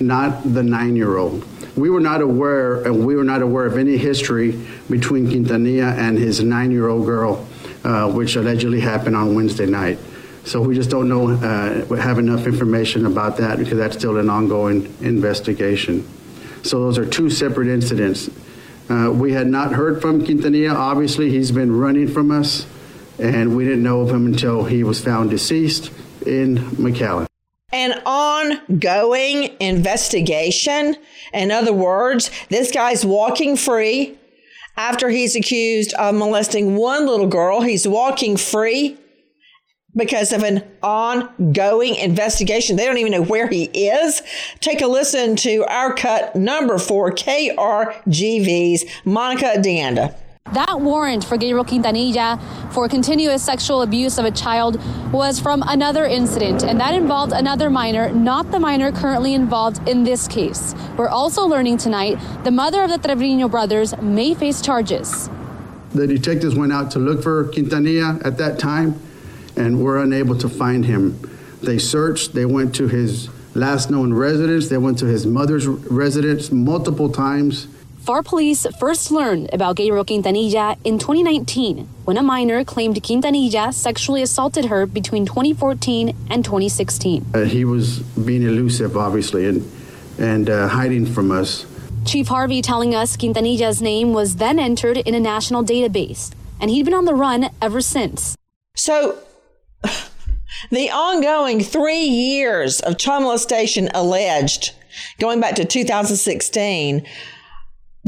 not 0.00 0.42
the 0.54 0.62
nine 0.62 0.96
year 0.96 1.16
old. 1.16 1.44
We 1.76 1.90
were 1.90 2.00
not 2.00 2.20
aware, 2.20 2.82
and 2.82 3.06
we 3.06 3.14
were 3.14 3.24
not 3.24 3.42
aware 3.42 3.66
of 3.66 3.76
any 3.76 3.96
history 3.96 4.52
between 4.90 5.26
Quintanilla 5.26 5.96
and 5.96 6.18
his 6.18 6.42
nine 6.42 6.70
year 6.70 6.88
old 6.88 7.06
girl 7.06 7.46
uh, 7.84 8.10
which 8.10 8.36
allegedly 8.36 8.80
happened 8.80 9.16
on 9.16 9.34
Wednesday 9.34 9.66
night. 9.66 9.98
So 10.44 10.60
we 10.60 10.74
just 10.74 10.90
don't 10.90 11.08
know, 11.08 11.30
uh, 11.30 11.94
have 11.96 12.18
enough 12.18 12.46
information 12.46 13.06
about 13.06 13.36
that 13.36 13.58
because 13.58 13.78
that's 13.78 13.96
still 13.96 14.16
an 14.16 14.30
ongoing 14.30 14.94
investigation. 15.00 16.06
So 16.62 16.80
those 16.80 16.98
are 16.98 17.06
two 17.06 17.30
separate 17.30 17.68
incidents. 17.68 18.30
Uh, 18.88 19.12
we 19.12 19.32
had 19.32 19.46
not 19.46 19.72
heard 19.72 20.00
from 20.00 20.24
Quintanilla. 20.24 20.74
Obviously, 20.74 21.30
he's 21.30 21.52
been 21.52 21.76
running 21.76 22.08
from 22.08 22.30
us, 22.30 22.66
and 23.18 23.56
we 23.56 23.64
didn't 23.64 23.82
know 23.82 24.00
of 24.00 24.10
him 24.10 24.26
until 24.26 24.64
he 24.64 24.82
was 24.82 25.02
found 25.02 25.30
deceased 25.30 25.92
in 26.26 26.56
McAllen. 26.56 27.27
An 27.70 28.00
ongoing 28.06 29.54
investigation. 29.60 30.96
In 31.34 31.50
other 31.50 31.72
words, 31.72 32.30
this 32.48 32.70
guy's 32.72 33.04
walking 33.04 33.56
free 33.56 34.18
after 34.78 35.10
he's 35.10 35.36
accused 35.36 35.92
of 35.94 36.14
molesting 36.14 36.76
one 36.76 37.06
little 37.06 37.26
girl. 37.26 37.60
He's 37.60 37.86
walking 37.86 38.38
free 38.38 38.96
because 39.94 40.32
of 40.32 40.44
an 40.44 40.64
ongoing 40.82 41.96
investigation. 41.96 42.76
They 42.76 42.86
don't 42.86 42.98
even 42.98 43.12
know 43.12 43.22
where 43.22 43.48
he 43.48 43.64
is. 43.64 44.22
Take 44.60 44.80
a 44.80 44.86
listen 44.86 45.36
to 45.36 45.64
our 45.64 45.92
cut 45.92 46.34
number 46.36 46.78
four, 46.78 47.10
KRGV's 47.10 48.84
Monica 49.04 49.54
DeAnda. 49.58 50.14
That 50.52 50.80
warrant 50.80 51.24
for 51.24 51.36
Gabriel 51.36 51.64
Quintanilla 51.64 52.40
for 52.72 52.88
continuous 52.88 53.42
sexual 53.42 53.82
abuse 53.82 54.16
of 54.16 54.24
a 54.24 54.30
child 54.30 54.80
was 55.12 55.38
from 55.38 55.62
another 55.66 56.06
incident, 56.06 56.62
and 56.64 56.80
that 56.80 56.94
involved 56.94 57.32
another 57.32 57.68
minor, 57.68 58.10
not 58.10 58.50
the 58.50 58.58
minor 58.58 58.90
currently 58.90 59.34
involved 59.34 59.86
in 59.86 60.04
this 60.04 60.26
case. 60.26 60.74
We're 60.96 61.08
also 61.08 61.46
learning 61.46 61.76
tonight 61.76 62.18
the 62.44 62.50
mother 62.50 62.82
of 62.82 62.90
the 62.90 62.96
Trevino 62.96 63.48
brothers 63.48 63.94
may 64.00 64.32
face 64.34 64.62
charges. 64.62 65.28
The 65.90 66.06
detectives 66.06 66.54
went 66.54 66.72
out 66.72 66.90
to 66.92 66.98
look 66.98 67.22
for 67.22 67.44
Quintanilla 67.44 68.24
at 68.24 68.38
that 68.38 68.58
time 68.58 68.98
and 69.56 69.82
were 69.82 70.02
unable 70.02 70.36
to 70.38 70.48
find 70.48 70.86
him. 70.86 71.20
They 71.62 71.78
searched, 71.78 72.32
they 72.32 72.46
went 72.46 72.74
to 72.76 72.88
his 72.88 73.28
last 73.54 73.90
known 73.90 74.14
residence, 74.14 74.68
they 74.68 74.78
went 74.78 74.98
to 75.00 75.06
his 75.06 75.26
mother's 75.26 75.66
residence 75.66 76.50
multiple 76.50 77.10
times 77.10 77.66
Pharr 78.00 78.24
police 78.24 78.66
first 78.78 79.10
learned 79.10 79.50
about 79.52 79.76
Gabriel 79.76 80.04
Quintanilla 80.04 80.78
in 80.84 80.98
2019 80.98 81.86
when 82.04 82.16
a 82.16 82.22
minor 82.22 82.64
claimed 82.64 82.96
Quintanilla 83.02 83.74
sexually 83.74 84.22
assaulted 84.22 84.66
her 84.66 84.86
between 84.86 85.26
2014 85.26 86.16
and 86.30 86.44
2016. 86.44 87.26
Uh, 87.34 87.40
he 87.40 87.64
was 87.64 87.98
being 87.98 88.42
elusive, 88.42 88.96
obviously, 88.96 89.46
and, 89.46 89.70
and 90.18 90.48
uh, 90.48 90.68
hiding 90.68 91.06
from 91.06 91.30
us. 91.30 91.66
Chief 92.06 92.28
Harvey 92.28 92.62
telling 92.62 92.94
us 92.94 93.16
Quintanilla's 93.16 93.82
name 93.82 94.12
was 94.12 94.36
then 94.36 94.58
entered 94.58 94.96
in 94.96 95.14
a 95.14 95.20
national 95.20 95.64
database, 95.64 96.32
and 96.60 96.70
he'd 96.70 96.84
been 96.84 96.94
on 96.94 97.04
the 97.04 97.14
run 97.14 97.50
ever 97.60 97.80
since. 97.80 98.36
So, 98.74 99.18
the 100.70 100.88
ongoing 100.90 101.60
three 101.60 102.04
years 102.04 102.80
of 102.80 102.96
child 102.96 103.24
molestation 103.24 103.90
alleged, 103.92 104.72
going 105.18 105.40
back 105.40 105.56
to 105.56 105.64
2016, 105.64 107.04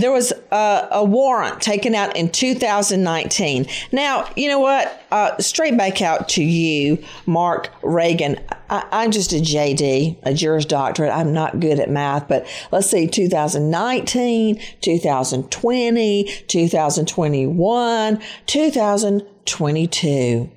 There 0.01 0.11
was 0.11 0.33
a, 0.51 0.89
a, 0.93 1.05
warrant 1.05 1.61
taken 1.61 1.95
out 1.95 2.17
in 2.17 2.31
2019. 2.31 3.67
Now, 3.93 4.31
you 4.35 4.49
know 4.49 4.59
what? 4.59 5.05
Uh, 5.11 5.37
straight 5.39 5.77
back 5.77 6.01
out 6.01 6.31
to 6.31 6.43
you, 6.43 7.05
Mark 7.27 7.71
Reagan. 7.83 8.41
I, 8.71 9.05
am 9.05 9.11
just 9.11 9.33
a 9.33 9.37
JD, 9.37 10.21
a 10.23 10.33
Juris 10.33 10.65
Doctorate. 10.65 11.13
I'm 11.13 11.35
not 11.35 11.61
good 11.61 11.79
at 11.79 11.91
math, 11.91 12.29
but 12.29 12.47
let's 12.73 12.91
see 12.91 13.09
2019, 13.09 14.59
2020, 14.81 16.25
2021, 16.47 18.23
2022. 18.47 20.51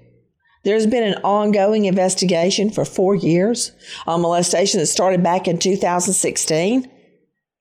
There's 0.64 0.88
been 0.88 1.04
an 1.04 1.22
ongoing 1.26 1.84
investigation 1.84 2.70
for 2.70 2.86
four 2.86 3.16
years 3.16 3.74
on 4.08 4.22
molestation 4.22 4.80
that 4.80 4.88
started 4.88 5.22
back 5.22 5.50
in 5.50 5.60
2016. 5.60 6.90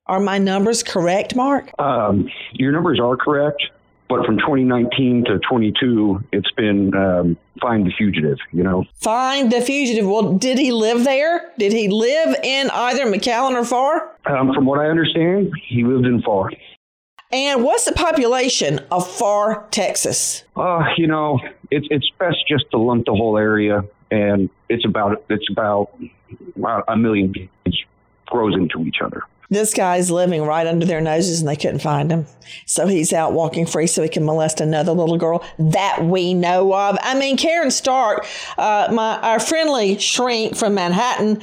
Are 0.05 0.19
my 0.19 0.37
numbers 0.37 0.83
correct, 0.83 1.33
Mark? 1.35 1.69
Um, 1.79 2.29
your 2.51 2.73
numbers 2.73 2.99
are 2.99 3.15
correct, 3.15 3.63
but 4.09 4.25
from 4.25 4.37
2019 4.37 5.23
to 5.25 5.39
22, 5.39 6.21
it's 6.33 6.51
been 6.51 6.93
um, 6.93 7.37
find 7.61 7.85
the 7.85 7.91
fugitive. 7.97 8.37
You 8.51 8.63
know, 8.63 8.83
find 8.95 9.49
the 9.49 9.61
fugitive. 9.61 10.05
Well, 10.05 10.33
did 10.33 10.57
he 10.57 10.73
live 10.73 11.05
there? 11.05 11.53
Did 11.57 11.71
he 11.71 11.87
live 11.87 12.35
in 12.43 12.69
either 12.71 13.05
McAllen 13.05 13.53
or 13.53 13.61
Pharr? 13.61 14.09
Um, 14.29 14.53
from 14.53 14.65
what 14.65 14.79
I 14.79 14.87
understand, 14.87 15.53
he 15.65 15.85
lived 15.85 16.05
in 16.05 16.21
Pharr. 16.21 16.49
And 17.31 17.63
what's 17.63 17.85
the 17.85 17.93
population 17.93 18.79
of 18.91 19.07
Pharr, 19.07 19.71
Texas? 19.71 20.43
Uh, 20.57 20.83
you 20.97 21.07
know, 21.07 21.39
it's 21.71 21.87
it's 21.89 22.09
best 22.19 22.37
just 22.47 22.69
to 22.71 22.77
lump 22.77 23.05
the 23.05 23.13
whole 23.13 23.37
area, 23.37 23.85
and 24.11 24.49
it's 24.67 24.83
about 24.85 25.23
it's 25.29 25.49
about 25.49 25.97
a 26.89 26.97
million 26.97 27.33
grows 28.27 28.53
into 28.55 28.85
each 28.85 28.97
other. 29.01 29.23
This 29.53 29.73
guy's 29.73 30.11
living 30.11 30.41
right 30.41 30.67
under 30.67 30.85
their 30.85 31.01
noses 31.01 31.39
and 31.39 31.47
they 31.47 31.55
couldn't 31.55 31.79
find 31.79 32.11
him. 32.11 32.25
So 32.65 32.87
he's 32.87 33.13
out 33.13 33.33
walking 33.33 33.65
free 33.65 33.87
so 33.87 34.03
he 34.03 34.09
can 34.09 34.25
molest 34.25 34.59
another 34.61 34.91
little 34.91 35.17
girl 35.17 35.43
that 35.57 36.03
we 36.03 36.33
know 36.33 36.73
of. 36.73 36.97
I 37.01 37.17
mean, 37.17 37.37
Caryn 37.37 37.71
Stark, 37.71 38.25
uh, 38.57 38.89
my 38.91 39.19
our 39.19 39.39
friendly 39.39 39.97
shrink 39.97 40.55
from 40.55 40.73
Manhattan, 40.73 41.41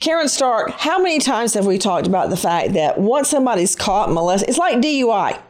Caryn 0.00 0.28
Stark, 0.28 0.70
how 0.70 0.98
many 0.98 1.18
times 1.18 1.54
have 1.54 1.66
we 1.66 1.76
talked 1.76 2.06
about 2.06 2.30
the 2.30 2.36
fact 2.36 2.74
that 2.74 2.98
once 2.98 3.28
somebody's 3.28 3.74
caught 3.74 4.10
molesting, 4.10 4.48
it's 4.48 4.58
like 4.58 4.78
DUI. 4.78 5.40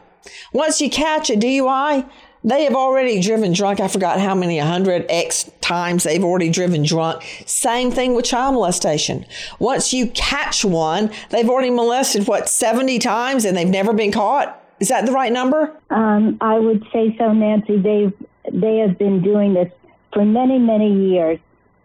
Once 0.53 0.81
you 0.81 0.89
catch 0.89 1.29
a 1.29 1.33
DUI, 1.33 2.09
they 2.43 2.63
have 2.63 2.75
already 2.75 3.21
driven 3.21 3.53
drunk. 3.53 3.79
I 3.79 3.87
forgot 3.87 4.19
how 4.19 4.35
many, 4.35 4.57
100 4.57 5.05
X 5.09 5.49
times 5.61 6.03
they've 6.03 6.23
already 6.23 6.49
driven 6.49 6.83
drunk. 6.83 7.23
Same 7.45 7.91
thing 7.91 8.15
with 8.15 8.25
child 8.25 8.55
molestation. 8.55 9.25
Once 9.59 9.93
you 9.93 10.07
catch 10.07 10.63
one, 10.63 11.11
they've 11.29 11.49
already 11.49 11.69
molested, 11.69 12.27
what, 12.27 12.49
70 12.49 12.99
times 12.99 13.45
and 13.45 13.57
they've 13.57 13.67
never 13.67 13.93
been 13.93 14.11
caught? 14.11 14.55
Is 14.79 14.87
that 14.87 15.05
the 15.05 15.11
right 15.11 15.31
number? 15.31 15.75
Um, 15.89 16.37
I 16.39 16.57
would 16.57 16.85
say 16.93 17.15
so, 17.17 17.33
Nancy. 17.33 17.77
They've, 17.77 18.13
they 18.51 18.77
have 18.77 18.97
been 18.97 19.21
doing 19.21 19.53
this 19.53 19.71
for 20.13 20.23
many, 20.23 20.57
many 20.57 21.09
years. 21.09 21.39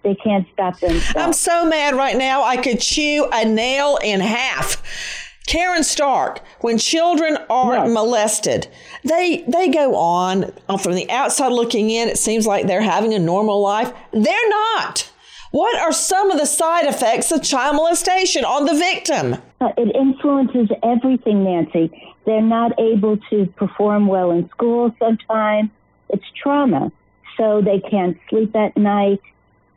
They 0.04 0.14
can't 0.14 0.46
stop 0.52 0.78
themselves. 0.78 1.16
I'm 1.16 1.32
so 1.32 1.64
mad 1.64 1.94
right 1.94 2.16
now. 2.16 2.44
I 2.44 2.58
could 2.58 2.78
chew 2.80 3.26
a 3.32 3.44
nail 3.44 3.98
in 4.02 4.20
half. 4.20 5.23
Caryn 5.46 5.84
Stark, 5.84 6.40
when 6.60 6.78
children 6.78 7.36
are 7.50 7.74
yes. 7.74 7.92
molested, 7.92 8.68
they 9.04 9.44
they 9.46 9.68
go 9.68 9.94
on 9.94 10.52
uh, 10.68 10.78
from 10.78 10.94
the 10.94 11.08
outside 11.10 11.52
looking 11.52 11.90
in. 11.90 12.08
It 12.08 12.18
seems 12.18 12.46
like 12.46 12.66
they're 12.66 12.80
having 12.80 13.12
a 13.12 13.18
normal 13.18 13.60
life. 13.60 13.92
They're 14.12 14.48
not. 14.48 15.10
What 15.50 15.78
are 15.78 15.92
some 15.92 16.30
of 16.30 16.38
the 16.38 16.46
side 16.46 16.86
effects 16.86 17.30
of 17.30 17.42
child 17.42 17.76
molestation 17.76 18.44
on 18.44 18.64
the 18.64 18.74
victim? 18.74 19.34
Uh, 19.60 19.70
it 19.76 19.94
influences 19.94 20.68
everything, 20.82 21.44
Nancy. 21.44 22.14
They're 22.24 22.42
not 22.42 22.72
able 22.80 23.18
to 23.30 23.46
perform 23.54 24.08
well 24.08 24.30
in 24.30 24.48
school 24.48 24.92
sometimes. 24.98 25.70
It's 26.08 26.24
trauma. 26.42 26.90
So 27.36 27.60
they 27.60 27.80
can't 27.80 28.16
sleep 28.30 28.56
at 28.56 28.76
night. 28.76 29.20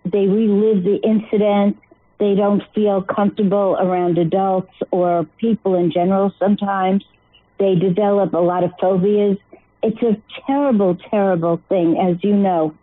They 0.06 0.26
relive 0.28 0.84
the 0.84 0.96
incident 1.04 1.78
they 2.20 2.34
don't 2.36 2.64
feel 2.74 3.02
comfortable 3.02 3.78
around 3.80 4.18
adults 4.18 4.74
or 4.92 5.26
people 5.38 5.76
in 5.76 5.92
general 5.92 6.34
sometimes. 6.40 7.04
They 7.60 7.76
develop 7.76 8.34
a 8.34 8.40
lot 8.40 8.64
of 8.64 8.72
phobias. 8.80 9.38
It's 9.84 10.02
a 10.02 10.22
terrible, 10.46 10.96
terrible 10.96 11.62
thing, 11.70 11.98
as 11.98 12.24
you 12.24 12.36
know. 12.36 12.76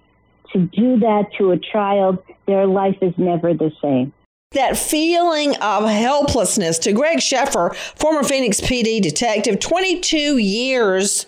To 0.52 0.60
do 0.60 1.00
that 1.00 1.32
to 1.38 1.50
a 1.50 1.58
child, 1.58 2.18
their 2.46 2.66
life 2.66 2.96
is 3.00 3.12
never 3.16 3.54
the 3.54 3.72
same 3.82 4.12
that 4.52 4.76
feeling 4.76 5.56
of 5.56 5.88
helplessness 5.88 6.78
to 6.78 6.92
Greg 6.92 7.20
Scheffer, 7.20 7.74
former 7.96 8.22
Phoenix 8.22 8.60
PD 8.60 9.02
detective, 9.02 9.58
22 9.58 10.38
years 10.38 11.26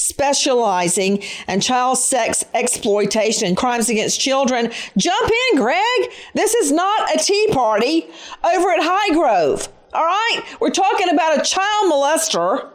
specializing 0.00 1.22
in 1.46 1.60
child 1.60 1.98
sex 1.98 2.44
exploitation 2.54 3.46
and 3.46 3.56
crimes 3.56 3.88
against 3.88 4.20
children. 4.20 4.70
Jump 4.96 5.30
in, 5.50 5.58
Greg. 5.58 6.10
This 6.34 6.54
is 6.54 6.72
not 6.72 7.14
a 7.14 7.18
tea 7.18 7.48
party 7.52 8.08
over 8.42 8.70
at 8.70 8.80
Highgrove. 8.80 9.68
All 9.92 10.04
right? 10.04 10.40
We're 10.60 10.70
talking 10.70 11.10
about 11.10 11.38
a 11.38 11.42
child 11.42 11.92
molester 11.92 12.70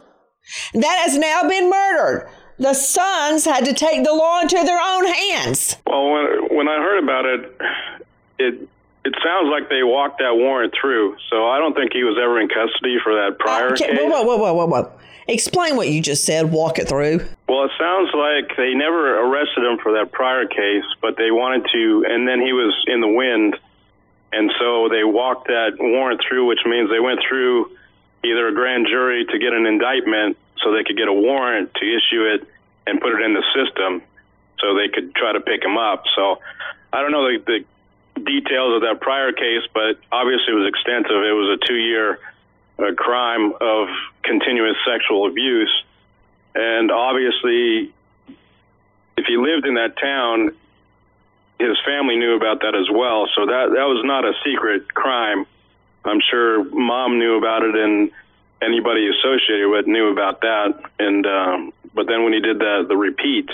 that 0.74 1.02
has 1.06 1.18
now 1.18 1.48
been 1.50 1.70
murdered. 1.70 2.30
The 2.58 2.74
sons 2.74 3.44
had 3.44 3.66
to 3.66 3.74
take 3.74 4.06
the 4.06 4.14
law 4.14 4.42
into 4.42 4.56
their 4.56 4.80
own 4.80 5.06
hands. 5.06 5.78
Well, 5.86 6.12
when, 6.12 6.58
when 6.58 6.68
I 6.68 6.78
heard 6.78 7.04
about 7.04 7.26
it, 7.26 7.62
it 8.40 8.70
it 9.06 9.14
sounds 9.24 9.50
like 9.52 9.70
they 9.70 9.84
walked 9.84 10.18
that 10.18 10.34
warrant 10.34 10.74
through. 10.80 11.16
So 11.30 11.48
I 11.48 11.60
don't 11.60 11.76
think 11.76 11.94
he 11.94 12.04
was 12.04 12.18
ever 12.22 12.42
in 12.42 12.48
custody 12.50 12.98
for 13.04 13.14
that 13.14 13.38
prior 13.38 13.74
uh, 13.74 13.76
case. 13.76 14.00
Whoa, 14.02 14.24
whoa, 14.24 14.38
whoa, 14.38 14.54
whoa, 14.54 14.66
whoa. 14.66 14.92
Explain 15.28 15.76
what 15.76 15.90
you 15.90 16.02
just 16.02 16.24
said. 16.24 16.52
Walk 16.52 16.78
it 16.78 16.88
through. 16.88 17.26
Well, 17.50 17.66
it 17.66 17.72
sounds 17.80 18.12
like 18.14 18.56
they 18.58 18.74
never 18.74 19.20
arrested 19.20 19.64
him 19.64 19.80
for 19.80 19.94
that 19.94 20.12
prior 20.12 20.46
case, 20.46 20.86
but 21.02 21.18
they 21.18 21.32
wanted 21.32 21.68
to, 21.74 22.06
and 22.08 22.28
then 22.28 22.42
he 22.42 22.54
was 22.54 22.74
in 22.88 23.02
the 23.02 23.08
wind, 23.08 23.58
and 24.32 24.52
so 24.60 24.90
they 24.90 25.04
walked 25.04 25.48
that 25.48 25.78
warrant 25.80 26.22
through, 26.28 26.46
which 26.46 26.62
means 26.66 26.90
they 26.90 27.00
went 27.00 27.22
through 27.28 27.72
either 28.24 28.48
a 28.48 28.54
grand 28.54 28.88
jury 28.88 29.26
to 29.26 29.40
get 29.40 29.54
an 29.54 29.66
indictment 29.66 30.38
so 30.62 30.72
they 30.72 30.84
could 30.84 30.98
get 30.98 31.08
a 31.08 31.14
warrant 31.14 31.74
to 31.76 31.86
issue 31.86 32.26
it 32.26 32.48
and 32.88 33.02
put 33.02 33.14
it 33.14 33.22
in 33.22 33.34
the 33.34 33.44
system 33.54 34.02
so 34.60 34.76
they 34.76 34.90
could 34.90 35.14
try 35.16 35.34
to 35.34 35.42
pick 35.42 35.64
him 35.64 35.78
up. 35.78 36.04
So 36.16 36.40
I 36.94 37.02
don't 37.02 37.12
know 37.12 37.26
the, 37.26 37.38
the 38.16 38.22
details 38.22 38.76
of 38.76 38.82
that 38.82 39.02
prior 39.02 39.32
case, 39.32 39.64
but 39.74 40.00
obviously 40.12 40.54
it 40.54 40.58
was 40.58 40.70
extensive. 40.70 41.18
It 41.18 41.34
was 41.34 41.60
a 41.62 41.66
two 41.66 41.76
year 41.78 42.20
a 42.78 42.94
crime 42.94 43.54
of 43.60 43.88
continuous 44.24 44.78
sexual 44.86 45.28
abuse. 45.28 45.84
And 46.54 46.92
obviously, 46.92 47.94
if 49.18 49.26
he 49.26 49.38
lived 49.38 49.66
in 49.66 49.76
that 49.76 49.98
town, 49.98 50.56
his 51.60 51.78
family 51.86 52.18
knew 52.18 52.36
about 52.36 52.62
that 52.62 52.76
as 52.76 52.90
well. 52.92 53.28
So 53.36 53.46
that 53.46 53.72
that 53.76 53.88
was 53.88 54.04
not 54.04 54.26
a 54.26 54.34
secret 54.44 54.94
crime. 54.94 55.46
I'm 56.04 56.20
sure 56.20 56.64
mom 56.64 57.18
knew 57.18 57.38
about 57.38 57.64
it, 57.64 57.76
and 57.76 58.12
anybody 58.62 59.10
associated 59.10 59.70
with 59.70 59.88
knew 59.88 60.12
about 60.12 60.42
that. 60.42 60.80
And 61.00 61.26
um, 61.26 61.74
but 61.94 62.08
then 62.08 62.24
when 62.24 62.34
he 62.34 62.42
did 62.42 62.60
the 62.60 62.86
the 62.88 62.98
repeat, 62.98 63.50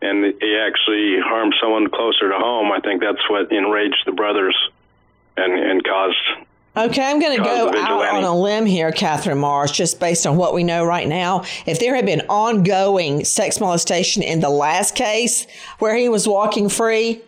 and 0.00 0.24
he 0.40 0.56
actually 0.56 1.20
harmed 1.20 1.54
someone 1.60 1.88
closer 1.90 2.30
to 2.30 2.38
home, 2.38 2.72
I 2.72 2.80
think 2.80 3.02
that's 3.02 3.28
what 3.28 3.52
enraged 3.52 4.02
the 4.06 4.12
brothers 4.12 4.56
and 5.36 5.52
and 5.52 5.84
caused 5.84 6.47
Okay, 6.78 7.02
I'm 7.02 7.18
going 7.18 7.36
to 7.36 7.42
go 7.42 7.72
out 7.74 8.14
on 8.14 8.22
a 8.22 8.38
limb 8.38 8.64
here, 8.64 8.92
Kathryn 8.92 9.38
Marsh, 9.38 9.72
just 9.72 9.98
based 9.98 10.28
on 10.28 10.36
what 10.36 10.54
we 10.54 10.62
know 10.62 10.84
right 10.84 11.08
now. 11.08 11.42
If 11.66 11.80
there 11.80 11.96
had 11.96 12.06
been 12.06 12.20
ongoing 12.28 13.24
sex 13.24 13.58
molestation 13.58 14.22
in 14.22 14.38
the 14.38 14.48
last 14.48 14.94
case 14.94 15.48
where 15.80 15.96
he 15.96 16.08
was 16.08 16.28
walking 16.28 16.68
free, 16.68 17.20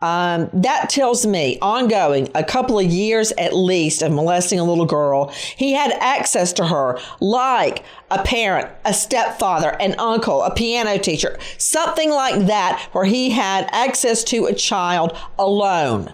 um, 0.00 0.50
that 0.52 0.88
tells 0.88 1.26
me 1.26 1.58
ongoing, 1.62 2.28
a 2.36 2.44
couple 2.44 2.78
of 2.78 2.86
years 2.86 3.32
at 3.38 3.56
least 3.56 4.02
of 4.02 4.12
molesting 4.12 4.60
a 4.60 4.64
little 4.64 4.86
girl. 4.86 5.34
He 5.56 5.72
had 5.72 5.90
access 5.90 6.52
to 6.52 6.66
her 6.68 7.00
like 7.18 7.82
a 8.12 8.22
parent, 8.22 8.70
a 8.84 8.94
stepfather, 8.94 9.70
an 9.80 9.96
uncle, 9.98 10.44
a 10.44 10.54
piano 10.54 10.96
teacher, 10.96 11.40
something 11.58 12.08
like 12.08 12.46
that, 12.46 12.88
where 12.92 13.04
he 13.04 13.30
had 13.30 13.68
access 13.72 14.22
to 14.24 14.46
a 14.46 14.54
child 14.54 15.18
alone. 15.40 16.12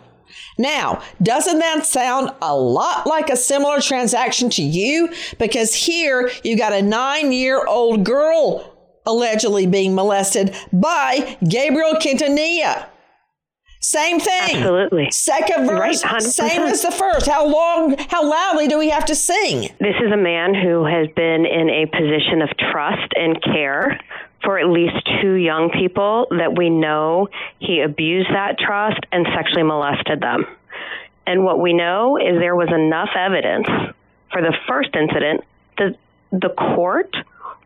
Now, 0.61 1.03
doesn't 1.23 1.59
that 1.59 1.87
sound 1.87 2.31
a 2.43 2.55
lot 2.55 3.07
like 3.07 3.31
a 3.31 3.37
similar 3.37 3.81
transaction 3.81 4.51
to 4.51 4.63
you? 4.63 5.09
Because 5.39 5.75
here 5.75 6.31
you 6.45 6.57
got 6.57 6.75
a 6.75 6.83
nine 6.83 7.33
year 7.33 7.67
old 7.67 8.05
girl 8.05 8.77
allegedly 9.07 9.67
being 9.67 9.95
molested 9.95 10.55
by 10.73 11.39
Gabriel 11.49 11.95
Quintanilla. 11.95 12.87
Same 13.81 14.21
thing. 14.21 14.57
Absolutely. 14.57 15.11
Second 15.11 15.67
verse, 15.67 16.05
right, 16.05 16.21
same 16.21 16.63
as 16.63 16.83
the 16.83 16.91
first. 16.91 17.27
How 17.27 17.47
long, 17.47 17.97
how 18.11 18.29
loudly 18.29 18.69
do 18.69 18.79
we 18.79 18.91
have 18.91 19.07
to 19.07 19.15
sing? 19.15 19.71
This 19.81 19.97
is 20.05 20.13
a 20.13 20.19
man 20.19 20.55
who 20.55 20.85
has 20.85 21.09
been 21.17 21.47
in 21.47 21.71
a 21.71 21.87
position 21.87 22.43
of 22.43 22.51
trust 22.71 23.11
and 23.17 23.43
care 23.43 23.99
for 24.43 24.59
at 24.59 24.69
least 24.69 24.97
two 25.21 25.35
young 25.35 25.71
people 25.71 26.27
that 26.31 26.57
we 26.57 26.71
know 26.71 27.29
he 27.59 27.81
abused 27.81 28.31
that 28.33 28.59
trust 28.59 29.01
and 29.13 29.27
sexually 29.35 29.63
molested 29.63 30.21
them. 30.21 30.47
And 31.27 31.45
what 31.45 31.61
we 31.61 31.73
know 31.73 32.17
is 32.17 32.39
there 32.39 32.57
was 32.57 32.69
enough 32.73 33.11
evidence 33.17 33.67
for 34.33 34.41
the 34.41 34.55
first 34.67 34.91
incident 34.95 35.45
that 35.79 35.97
the 36.33 36.49
court 36.49 37.15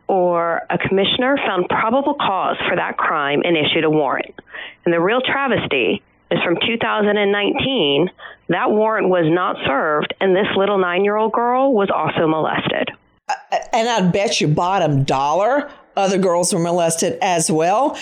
or 0.07 0.61
a 0.69 0.77
commissioner 0.77 1.37
found 1.37 1.67
probable 1.69 2.13
cause 2.13 2.57
for 2.67 2.75
that 2.75 2.97
crime 2.97 3.41
and 3.43 3.57
issued 3.57 3.83
a 3.83 3.89
warrant. 3.89 4.35
And 4.83 4.93
the 4.93 4.99
real 4.99 5.21
travesty 5.21 6.03
is 6.29 6.39
from 6.43 6.57
2019, 6.65 8.09
that 8.49 8.69
warrant 8.71 9.09
was 9.09 9.25
not 9.27 9.57
served, 9.65 10.13
and 10.19 10.35
this 10.35 10.47
little 10.55 10.77
nine 10.77 11.03
year 11.03 11.15
old 11.15 11.31
girl 11.31 11.73
was 11.73 11.89
also 11.89 12.27
molested. 12.27 12.91
Uh, 13.27 13.33
and 13.73 13.87
I'd 13.87 14.11
bet 14.11 14.41
you 14.41 14.47
bottom 14.47 15.03
dollar 15.03 15.71
other 15.95 16.17
girls 16.17 16.53
were 16.53 16.59
molested 16.59 17.17
as 17.21 17.51
well. 17.51 17.97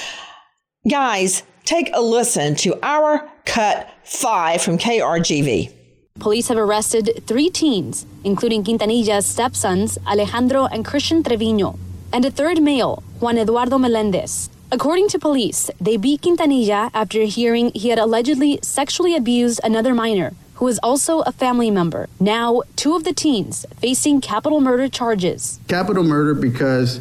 Guys, 0.90 1.44
take 1.66 1.90
a 1.94 2.02
listen 2.02 2.56
to 2.56 2.78
our 2.84 3.30
cut 3.46 3.90
five 4.04 4.62
from 4.62 4.78
KRGV. 4.78 5.74
Police 6.20 6.48
have 6.50 6.58
arrested 6.58 7.24
three 7.26 7.50
teens, 7.50 8.06
including 8.24 8.64
Quintanilla's 8.64 9.26
stepsons, 9.26 9.98
Alejandro 10.08 10.66
and 10.66 10.86
Christian 10.86 11.24
Trevino, 11.24 11.80
and 12.12 12.24
a 12.24 12.32
third 12.32 12.62
male, 12.62 13.02
Juan 13.20 13.38
Eduardo 13.38 13.78
Melendez. 13.78 14.50
According 14.72 15.08
to 15.10 15.20
police, 15.20 15.70
they 15.80 15.98
beat 15.98 16.22
Quintanilla 16.22 16.92
after 16.94 17.22
hearing 17.24 17.72
he 17.74 17.90
had 17.90 18.00
allegedly 18.00 18.60
sexually 18.62 19.16
abused 19.16 19.60
another 19.64 19.94
minor 19.94 20.34
who 20.56 20.68
is 20.68 20.80
also 20.82 21.22
a 21.22 21.32
family 21.32 21.70
member. 21.70 22.08
Now, 22.20 22.62
two 22.76 22.96
of 22.96 23.04
the 23.04 23.14
teens 23.14 23.66
facing 23.78 24.22
capital 24.22 24.62
murder 24.62 24.88
charges. 24.88 25.60
Capital 25.68 26.04
murder 26.04 26.34
because 26.34 27.00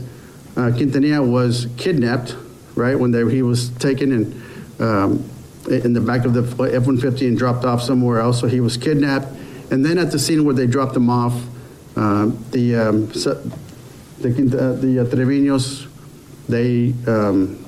uh, 0.57 0.71
Quintanilla 0.71 1.27
was 1.27 1.69
kidnapped, 1.77 2.37
right, 2.75 2.99
when 2.99 3.11
they, 3.11 3.29
he 3.31 3.43
was 3.43 3.71
taken 3.71 4.13
and 4.13 4.81
um, 4.81 5.31
in 5.71 5.93
the 5.93 6.01
back 6.01 6.25
of 6.25 6.35
the 6.35 6.43
F 6.43 6.59
150 6.59 7.29
and 7.29 7.39
dropped 7.39 7.65
off 7.65 7.83
somewhere 7.83 8.21
else. 8.21 8.41
So 8.41 8.49
he 8.49 8.61
was 8.61 8.77
kidnapped. 8.77 9.29
And 9.71 9.85
then 9.85 9.97
at 9.97 10.11
the 10.11 10.19
scene 10.19 10.45
where 10.45 10.55
they 10.55 10.67
dropped 10.67 10.97
him 10.97 11.09
off, 11.09 11.35
uh, 11.97 12.31
the, 12.51 12.77
um, 12.77 13.07
the, 13.09 14.29
uh, 14.29 14.81
the 14.81 15.01
uh, 15.01 15.05
Treviños, 15.05 15.89
they 16.49 16.93
um, 17.11 17.65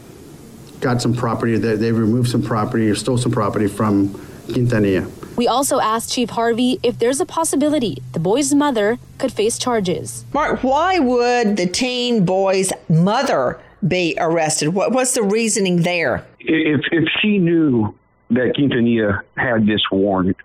got 0.81 1.01
some 1.01 1.15
property, 1.15 1.57
they, 1.57 1.77
they 1.77 1.93
removed 1.93 2.31
some 2.31 2.43
property 2.43 2.89
or 2.91 2.95
stole 2.95 3.17
some 3.17 3.33
property 3.33 3.69
from 3.69 4.09
Quintanilla. 4.49 5.11
We 5.37 5.49
also 5.49 5.81
asked 5.81 6.13
Chief 6.13 6.31
Harvey 6.31 6.79
if 6.83 6.99
there's 6.99 7.21
a 7.21 7.27
possibility 7.27 8.03
the 8.13 8.21
boy's 8.21 8.55
mother 8.55 8.99
could 9.19 9.33
face 9.33 9.59
charges. 9.59 10.25
Mark, 10.33 10.63
why 10.63 10.99
would 10.99 11.57
the 11.57 11.67
teen 11.67 12.25
boy's 12.25 12.73
mother 12.89 13.61
be 13.87 14.15
arrested? 14.19 14.69
What, 14.69 14.93
what's 14.93 15.15
the 15.15 15.23
reasoning 15.23 15.83
there? 15.83 16.25
If, 16.41 16.83
if 16.93 17.09
she 17.21 17.39
knew 17.39 17.95
that 18.31 18.55
Quintanilla 18.57 19.23
had 19.37 19.67
this 19.67 19.83
warrant 19.91 20.37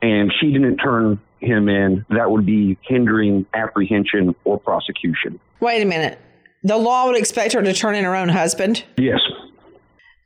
and 0.00 0.32
she 0.40 0.52
didn't 0.52 0.78
turn 0.78 1.20
him 1.40 1.68
in, 1.68 2.06
that 2.08 2.30
would 2.30 2.46
be 2.46 2.78
hindering 2.82 3.44
apprehension 3.52 4.34
or 4.44 4.58
prosecution. 4.58 5.38
Wait 5.60 5.82
a 5.82 5.84
minute. 5.84 6.18
The 6.64 6.76
law 6.76 7.06
would 7.06 7.16
expect 7.16 7.52
her 7.52 7.62
to 7.62 7.72
turn 7.72 7.96
in 7.96 8.04
her 8.04 8.14
own 8.14 8.28
husband? 8.28 8.84
Yes. 8.96 9.20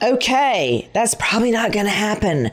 Okay, 0.03 0.91
that's 0.93 1.15
probably 1.15 1.51
not 1.51 1.73
going 1.73 1.87
to 1.87 1.93
happen. 1.93 2.51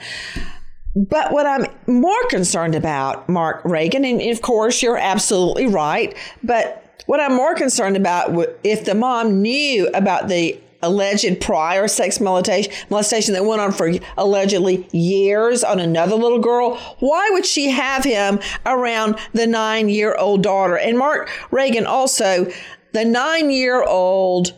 But 0.95 1.31
what 1.31 1.45
I'm 1.47 1.65
more 1.87 2.27
concerned 2.29 2.75
about, 2.75 3.27
Mark 3.27 3.63
Reagan, 3.65 4.05
and 4.05 4.21
of 4.21 4.41
course 4.41 4.83
you're 4.83 4.97
absolutely 4.97 5.67
right, 5.67 6.15
but 6.43 7.03
what 7.07 7.19
I'm 7.19 7.33
more 7.33 7.55
concerned 7.55 7.97
about 7.97 8.31
if 8.63 8.85
the 8.85 8.95
mom 8.95 9.41
knew 9.41 9.87
about 9.89 10.27
the 10.27 10.59
alleged 10.83 11.39
prior 11.41 11.87
sex 11.87 12.19
molestation 12.19 13.33
that 13.33 13.45
went 13.45 13.61
on 13.61 13.71
for 13.71 13.91
allegedly 14.17 14.87
years 14.91 15.63
on 15.63 15.79
another 15.79 16.15
little 16.15 16.39
girl, 16.39 16.77
why 16.99 17.29
would 17.31 17.45
she 17.45 17.69
have 17.69 18.03
him 18.03 18.39
around 18.65 19.17
the 19.33 19.47
nine 19.47 19.89
year 19.89 20.15
old 20.15 20.43
daughter? 20.43 20.77
And 20.77 20.97
Mark 20.97 21.29
Reagan 21.51 21.85
also, 21.85 22.51
the 22.91 23.05
nine 23.05 23.49
year 23.49 23.81
old 23.83 24.53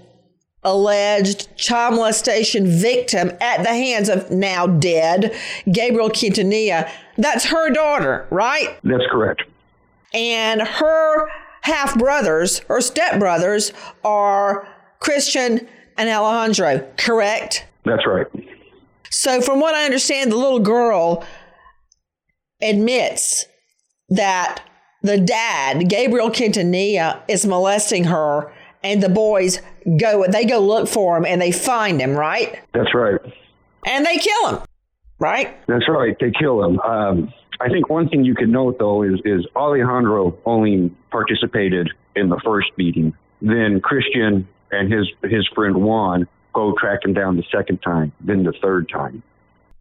alleged 0.65 1.55
child 1.55 1.95
molestation 1.95 2.67
victim 2.67 3.31
at 3.39 3.63
the 3.63 3.69
hands 3.69 4.09
of 4.09 4.29
now 4.31 4.67
dead 4.67 5.33
Gabriel 5.71 6.09
Quintanilla. 6.09 6.89
That's 7.17 7.45
her 7.45 7.69
daughter, 7.69 8.27
right? 8.31 8.77
That's 8.83 9.05
correct. 9.09 9.43
And 10.13 10.61
her 10.61 11.27
half 11.61 11.97
brothers, 11.97 12.61
or 12.67 12.81
step 12.81 13.19
brothers, 13.19 13.71
are 14.03 14.67
Christian 14.99 15.67
and 15.97 16.09
Alejandro, 16.09 16.85
correct? 16.97 17.65
That's 17.85 18.05
right. 18.05 18.27
So, 19.11 19.41
from 19.41 19.59
what 19.59 19.75
I 19.75 19.85
understand, 19.85 20.31
the 20.31 20.35
little 20.35 20.59
girl 20.59 21.23
admits 22.61 23.45
that 24.09 24.63
the 25.03 25.19
dad, 25.19 25.89
Gabriel 25.89 26.29
Quintanilla, 26.29 27.21
is 27.27 27.45
molesting 27.45 28.05
her 28.05 28.51
and 28.83 29.01
the 29.01 29.09
boys 29.09 29.61
go 29.97 30.25
they 30.27 30.45
go 30.45 30.59
look 30.59 30.87
for 30.87 31.17
him 31.17 31.25
and 31.25 31.41
they 31.41 31.51
find 31.51 32.01
him 32.01 32.15
right? 32.15 32.59
That's 32.73 32.93
right. 32.93 33.19
And 33.85 34.05
they 34.05 34.17
kill 34.17 34.49
him 34.49 34.59
right? 35.19 35.55
That's 35.67 35.87
right. 35.87 36.15
They 36.19 36.31
kill 36.31 36.63
him. 36.63 36.79
Um, 36.79 37.33
i 37.61 37.69
think 37.69 37.89
one 37.89 38.09
thing 38.09 38.25
you 38.25 38.35
could 38.35 38.49
note 38.49 38.77
though 38.79 39.01
is, 39.03 39.19
is 39.23 39.47
alejandro 39.55 40.37
only 40.45 40.91
participated 41.09 41.89
in 42.15 42.29
the 42.29 42.39
first 42.43 42.75
beating. 42.75 43.13
Then 43.41 43.79
christian 43.81 44.47
and 44.71 44.91
his 44.91 45.07
his 45.23 45.47
friend 45.55 45.75
juan 45.75 46.27
go 46.53 46.73
track 46.79 46.99
him 47.03 47.13
down 47.13 47.37
the 47.37 47.45
second 47.51 47.81
time 47.81 48.11
then 48.21 48.43
the 48.43 48.53
third 48.61 48.89
time. 48.89 49.23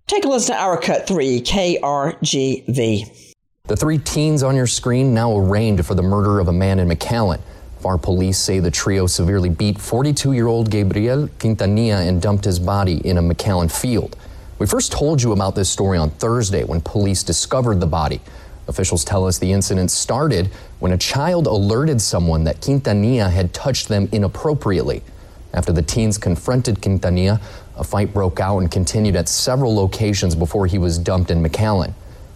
Take 0.06 0.24
a 0.24 0.28
listen 0.28 0.54
to 0.54 0.60
our 0.60 0.78
cut 0.78 1.06
3 1.08 1.40
krgv 1.40 3.34
the 3.66 3.76
three 3.76 3.96
teens 3.96 4.42
on 4.42 4.54
your 4.54 4.66
screen 4.66 5.14
now 5.14 5.34
arraigned 5.34 5.86
for 5.86 5.94
the 5.94 6.02
murder 6.02 6.38
of 6.38 6.48
a 6.48 6.52
man 6.52 6.78
in 6.78 6.88
mcallen 6.88 7.40
our 7.84 7.98
police 7.98 8.38
say 8.38 8.60
the 8.60 8.70
trio 8.70 9.06
severely 9.06 9.48
beat 9.48 9.80
42 9.80 10.32
year 10.32 10.46
old 10.46 10.70
Gabriel 10.70 11.28
Quintanilla 11.38 12.08
and 12.08 12.20
dumped 12.20 12.44
his 12.44 12.58
body 12.58 13.06
in 13.06 13.18
a 13.18 13.22
McAllen 13.22 13.70
field. 13.70 14.16
We 14.58 14.66
first 14.66 14.92
told 14.92 15.22
you 15.22 15.32
about 15.32 15.54
this 15.54 15.68
story 15.68 15.98
on 15.98 16.10
Thursday 16.10 16.64
when 16.64 16.80
police 16.80 17.22
discovered 17.22 17.80
the 17.80 17.86
body. 17.86 18.20
Officials 18.68 19.04
tell 19.04 19.26
us 19.26 19.38
the 19.38 19.52
incident 19.52 19.90
started 19.90 20.46
when 20.78 20.92
a 20.92 20.98
child 20.98 21.46
alerted 21.46 22.00
someone 22.00 22.44
that 22.44 22.60
Quintanilla 22.60 23.30
had 23.30 23.52
touched 23.52 23.88
them 23.88 24.08
inappropriately. 24.12 25.02
After 25.52 25.72
the 25.72 25.82
teens 25.82 26.18
confronted 26.18 26.76
Quintanilla, 26.76 27.40
a 27.76 27.84
fight 27.84 28.14
broke 28.14 28.40
out 28.40 28.58
and 28.58 28.70
continued 28.70 29.16
at 29.16 29.28
several 29.28 29.74
locations 29.74 30.34
before 30.34 30.66
he 30.66 30.78
was 30.78 30.98
dumped 30.98 31.30
in 31.30 31.42
McAllen. 31.42 31.92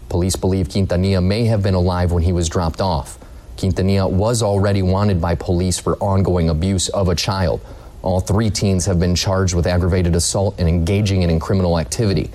Police 0.09 0.37
believe 0.37 0.69
Quintanilla 0.69 1.23
may 1.23 1.45
have 1.45 1.63
been 1.63 1.75
alive 1.75 2.13
when 2.13 2.23
he 2.23 2.33
was 2.33 2.49
dropped 2.49 2.81
off. 2.81 3.19
Quintanilla 3.59 4.09
was 4.09 4.43
already 4.43 4.83
wanted 4.83 5.21
by 5.21 5.35
police 5.35 5.79
for 5.79 5.97
ongoing 5.97 6.49
abuse 6.49 6.89
of 6.91 7.09
a 7.09 7.15
child. 7.15 7.61
All 8.03 8.21
three 8.21 8.51
teens 8.51 8.87
have 8.87 9.01
been 9.01 9.17
charged 9.17 9.55
with 9.55 9.67
aggravated 9.67 10.15
assault 10.15 10.55
and 10.59 10.69
engaging 10.69 11.23
in 11.23 11.41
criminal 11.41 11.79
activity. 11.79 12.31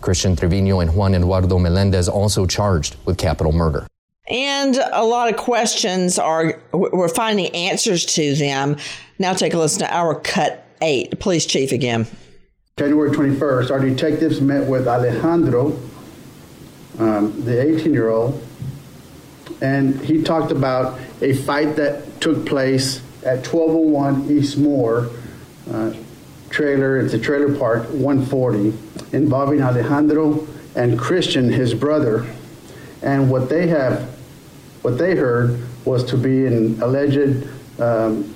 Christian 0.00 0.36
Trevino 0.36 0.78
and 0.78 0.94
Juan 0.94 1.16
Eduardo 1.16 1.58
Melendez 1.58 2.08
also 2.08 2.46
charged 2.46 2.94
with 3.04 3.18
capital 3.18 3.52
murder. 3.52 3.88
And 4.30 4.76
a 4.92 5.04
lot 5.04 5.28
of 5.28 5.36
questions 5.36 6.18
are, 6.18 6.60
we're 6.72 7.08
finding 7.08 7.48
answers 7.48 8.04
to 8.14 8.36
them. 8.36 8.76
Now 9.18 9.32
take 9.32 9.54
a 9.54 9.58
listen 9.58 9.80
to 9.80 9.92
our 9.92 10.14
cut 10.14 10.64
eight. 10.80 11.18
Police 11.18 11.46
chief 11.46 11.72
again. 11.72 12.06
January 12.78 13.10
21st, 13.10 13.72
our 13.72 13.80
detectives 13.80 14.40
met 14.40 14.68
with 14.68 14.86
Alejandro, 14.86 15.76
um, 17.00 17.44
the 17.44 17.60
18 17.60 17.92
year 17.92 18.10
old, 18.10 18.40
and 19.60 20.00
he 20.00 20.22
talked 20.22 20.52
about 20.52 20.98
a 21.20 21.34
fight 21.34 21.76
that 21.76 22.20
took 22.20 22.46
place 22.46 23.00
at 23.24 23.46
1201 23.46 24.30
East 24.30 24.58
Moore 24.58 25.10
uh, 25.70 25.92
trailer. 26.50 26.98
It's 26.98 27.14
a 27.14 27.18
trailer 27.18 27.56
park 27.58 27.88
140 27.90 28.72
involving 29.12 29.62
Alejandro 29.62 30.46
and 30.76 30.98
Christian, 30.98 31.50
his 31.50 31.74
brother. 31.74 32.26
And 33.02 33.30
what 33.30 33.48
they 33.48 33.66
have, 33.68 34.08
what 34.82 34.98
they 34.98 35.16
heard 35.16 35.60
was 35.84 36.04
to 36.04 36.16
be 36.16 36.46
an 36.46 36.80
alleged 36.82 37.48
um, 37.80 38.34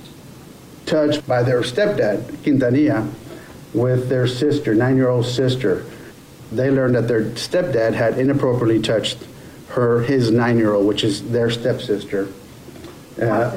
touch 0.87 1.24
by 1.26 1.42
their 1.42 1.61
stepdad, 1.62 2.22
Quintanilla, 2.42 3.11
with 3.74 4.08
their 4.08 4.27
sister, 4.27 4.75
nine-year-old 4.75 5.25
sister. 5.25 5.87
They 6.50 6.70
learned 6.70 6.96
that 6.96 7.08
their 7.08 7.25
stepdad 7.31 7.94
had 7.94 8.18
inappropriately 8.18 8.83
touched 8.83 9.18
her 9.73 10.02
his 10.02 10.31
nine 10.31 10.58
year 10.58 10.75
old, 10.75 10.87
which 10.87 11.04
is 11.04 11.31
their 11.31 11.50
stepsister, 11.50 12.29
uh, 13.20 13.56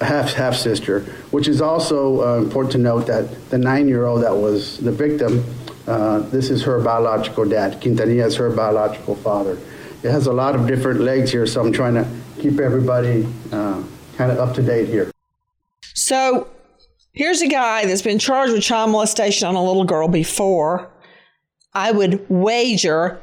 half 0.00 0.32
half 0.32 0.54
sister. 0.54 1.00
Which 1.30 1.48
is 1.48 1.60
also 1.60 2.22
uh, 2.22 2.42
important 2.42 2.72
to 2.72 2.78
note 2.78 3.06
that 3.06 3.50
the 3.50 3.58
nine 3.58 3.88
year 3.88 4.06
old 4.06 4.22
that 4.22 4.36
was 4.36 4.78
the 4.78 4.92
victim, 4.92 5.44
uh, 5.86 6.20
this 6.30 6.50
is 6.50 6.62
her 6.64 6.80
biological 6.80 7.48
dad. 7.48 7.80
Quintanilla 7.80 8.26
is 8.26 8.36
her 8.36 8.50
biological 8.50 9.14
father. 9.16 9.58
It 10.02 10.10
has 10.10 10.26
a 10.26 10.32
lot 10.32 10.54
of 10.54 10.66
different 10.66 11.00
legs 11.00 11.30
here, 11.30 11.46
so 11.46 11.60
I'm 11.60 11.72
trying 11.72 11.94
to 11.94 12.08
keep 12.40 12.58
everybody 12.58 13.26
uh, 13.52 13.82
kind 14.16 14.32
of 14.32 14.38
up 14.38 14.54
to 14.54 14.62
date 14.62 14.88
here. 14.88 15.10
So 15.94 16.48
here's 17.12 17.42
a 17.42 17.48
guy 17.48 17.84
that's 17.86 18.02
been 18.02 18.18
charged 18.18 18.52
with 18.52 18.62
child 18.62 18.90
molestation 18.90 19.46
on 19.46 19.54
a 19.54 19.62
little 19.62 19.84
girl 19.84 20.08
before. 20.08 20.90
I 21.74 21.92
would 21.92 22.28
wager 22.28 23.20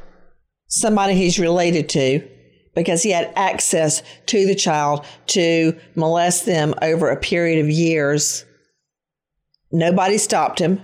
somebody 0.67 1.13
he's 1.15 1.39
related 1.39 1.89
to 1.89 2.27
because 2.75 3.01
he 3.01 3.09
had 3.09 3.33
access 3.35 4.03
to 4.27 4.45
the 4.45 4.55
child 4.55 5.03
to 5.25 5.75
molest 5.95 6.45
them 6.45 6.75
over 6.81 7.09
a 7.09 7.19
period 7.19 7.59
of 7.59 7.69
years. 7.69 8.45
Nobody 9.71 10.17
stopped 10.17 10.59
him. 10.59 10.81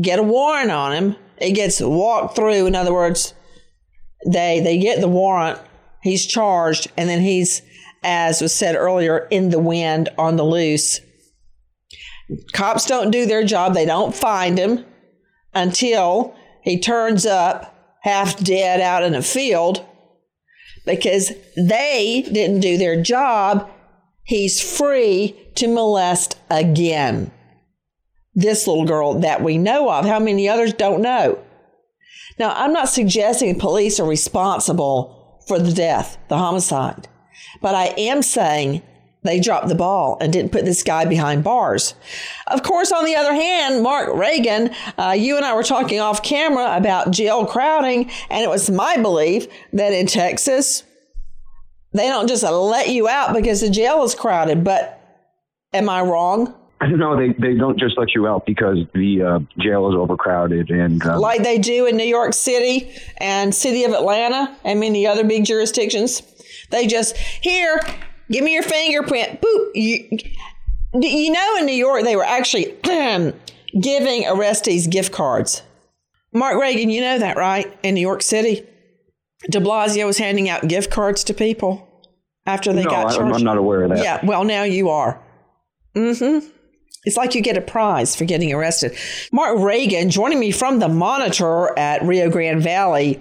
Get 0.00 0.18
a 0.18 0.24
warrant 0.24 0.70
on 0.70 0.92
him. 0.92 1.16
It 1.38 1.52
gets 1.52 1.80
walked 1.80 2.34
through. 2.34 2.66
In 2.66 2.74
other 2.74 2.92
words, 2.92 3.34
they 4.26 4.60
they 4.60 4.78
get 4.78 5.00
the 5.00 5.08
warrant. 5.08 5.60
He's 6.02 6.26
charged, 6.26 6.90
and 6.96 7.08
then 7.08 7.20
he's, 7.20 7.62
as 8.02 8.40
was 8.40 8.52
said 8.52 8.74
earlier, 8.74 9.28
in 9.30 9.50
the 9.50 9.60
wind 9.60 10.08
on 10.18 10.36
the 10.36 10.44
loose. 10.44 11.00
Cops 12.52 12.86
don't 12.86 13.10
do 13.10 13.26
their 13.26 13.44
job. 13.44 13.74
They 13.74 13.84
don't 13.84 14.14
find 14.14 14.58
him 14.58 14.84
until 15.54 16.34
he 16.62 16.80
turns 16.80 17.24
up 17.26 17.71
half 18.02 18.38
dead 18.42 18.80
out 18.80 19.02
in 19.02 19.14
a 19.14 19.22
field 19.22 19.84
because 20.84 21.32
they 21.56 22.28
didn't 22.32 22.60
do 22.60 22.76
their 22.76 23.00
job. 23.00 23.70
He's 24.24 24.60
free 24.60 25.36
to 25.56 25.68
molest 25.68 26.38
again. 26.50 27.30
This 28.34 28.66
little 28.66 28.84
girl 28.84 29.14
that 29.20 29.42
we 29.42 29.58
know 29.58 29.90
of, 29.90 30.04
how 30.04 30.18
many 30.18 30.48
others 30.48 30.72
don't 30.72 31.02
know? 31.02 31.38
Now, 32.38 32.52
I'm 32.54 32.72
not 32.72 32.88
suggesting 32.88 33.58
police 33.58 34.00
are 34.00 34.08
responsible 34.08 35.42
for 35.46 35.58
the 35.58 35.72
death, 35.72 36.16
the 36.28 36.38
homicide, 36.38 37.08
but 37.60 37.74
I 37.74 37.86
am 37.98 38.22
saying 38.22 38.82
they 39.22 39.38
dropped 39.38 39.68
the 39.68 39.74
ball 39.74 40.16
and 40.20 40.32
didn't 40.32 40.52
put 40.52 40.64
this 40.64 40.82
guy 40.82 41.04
behind 41.04 41.44
bars. 41.44 41.94
Of 42.48 42.62
course, 42.62 42.90
on 42.90 43.04
the 43.04 43.14
other 43.14 43.34
hand, 43.34 43.82
Mark 43.82 44.14
Reagan, 44.14 44.70
uh, 44.98 45.14
you 45.16 45.36
and 45.36 45.44
I 45.44 45.54
were 45.54 45.62
talking 45.62 46.00
off 46.00 46.22
camera 46.22 46.76
about 46.76 47.12
jail 47.12 47.46
crowding, 47.46 48.10
and 48.30 48.42
it 48.42 48.48
was 48.48 48.68
my 48.68 48.96
belief 48.96 49.46
that 49.72 49.92
in 49.92 50.06
Texas, 50.06 50.82
they 51.92 52.08
don't 52.08 52.28
just 52.28 52.42
let 52.42 52.88
you 52.88 53.08
out 53.08 53.34
because 53.34 53.60
the 53.60 53.70
jail 53.70 54.02
is 54.02 54.14
crowded. 54.14 54.64
But 54.64 55.00
am 55.72 55.88
I 55.88 56.02
wrong? 56.02 56.54
No, 56.84 57.16
they, 57.16 57.32
they 57.34 57.54
don't 57.54 57.78
just 57.78 57.96
let 57.96 58.12
you 58.12 58.26
out 58.26 58.44
because 58.44 58.78
the 58.92 59.22
uh, 59.22 59.38
jail 59.60 59.88
is 59.88 59.94
overcrowded 59.94 60.68
and 60.70 61.00
um, 61.06 61.20
like 61.20 61.44
they 61.44 61.56
do 61.58 61.86
in 61.86 61.96
New 61.96 62.02
York 62.02 62.34
City 62.34 62.92
and 63.18 63.54
City 63.54 63.84
of 63.84 63.92
Atlanta 63.92 64.56
and 64.64 64.80
many 64.80 65.06
other 65.06 65.22
big 65.22 65.44
jurisdictions. 65.44 66.22
They 66.70 66.88
just 66.88 67.16
here 67.16 67.80
Give 68.32 68.44
me 68.44 68.54
your 68.54 68.62
fingerprint. 68.62 69.40
Boop. 69.40 69.70
You, 69.74 70.18
you 70.94 71.32
know, 71.32 71.56
in 71.58 71.66
New 71.66 71.74
York, 71.74 72.04
they 72.04 72.16
were 72.16 72.24
actually 72.24 72.64
giving 72.82 74.24
arrestees 74.24 74.90
gift 74.90 75.12
cards. 75.12 75.62
Mark 76.32 76.58
Reagan, 76.60 76.90
you 76.90 77.00
know 77.02 77.18
that, 77.18 77.36
right? 77.36 77.78
In 77.82 77.94
New 77.94 78.00
York 78.00 78.22
City, 78.22 78.66
de 79.50 79.60
Blasio 79.60 80.06
was 80.06 80.18
handing 80.18 80.48
out 80.48 80.66
gift 80.66 80.90
cards 80.90 81.24
to 81.24 81.34
people 81.34 81.86
after 82.46 82.72
they 82.72 82.84
no, 82.84 82.90
got 82.90 83.14
charged. 83.14 83.34
I'm 83.34 83.44
not 83.44 83.58
aware 83.58 83.82
of 83.82 83.90
that. 83.90 83.98
Yeah, 83.98 84.24
well, 84.24 84.44
now 84.44 84.62
you 84.62 84.88
are. 84.88 85.22
Mm-hmm. 85.94 86.48
It's 87.04 87.16
like 87.16 87.34
you 87.34 87.42
get 87.42 87.56
a 87.56 87.62
prize 87.62 88.14
for 88.14 88.24
getting 88.24 88.52
arrested. 88.52 88.96
Mark 89.32 89.58
Reagan 89.58 90.08
joining 90.08 90.38
me 90.38 90.52
from 90.52 90.78
the 90.78 90.88
Monitor 90.88 91.76
at 91.78 92.02
Rio 92.02 92.30
Grande 92.30 92.62
Valley. 92.62 93.20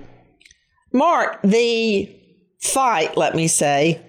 Mark, 0.93 1.41
the 1.43 2.15
fight, 2.61 3.17
let 3.17 3.35
me 3.35 3.47
say, 3.47 3.99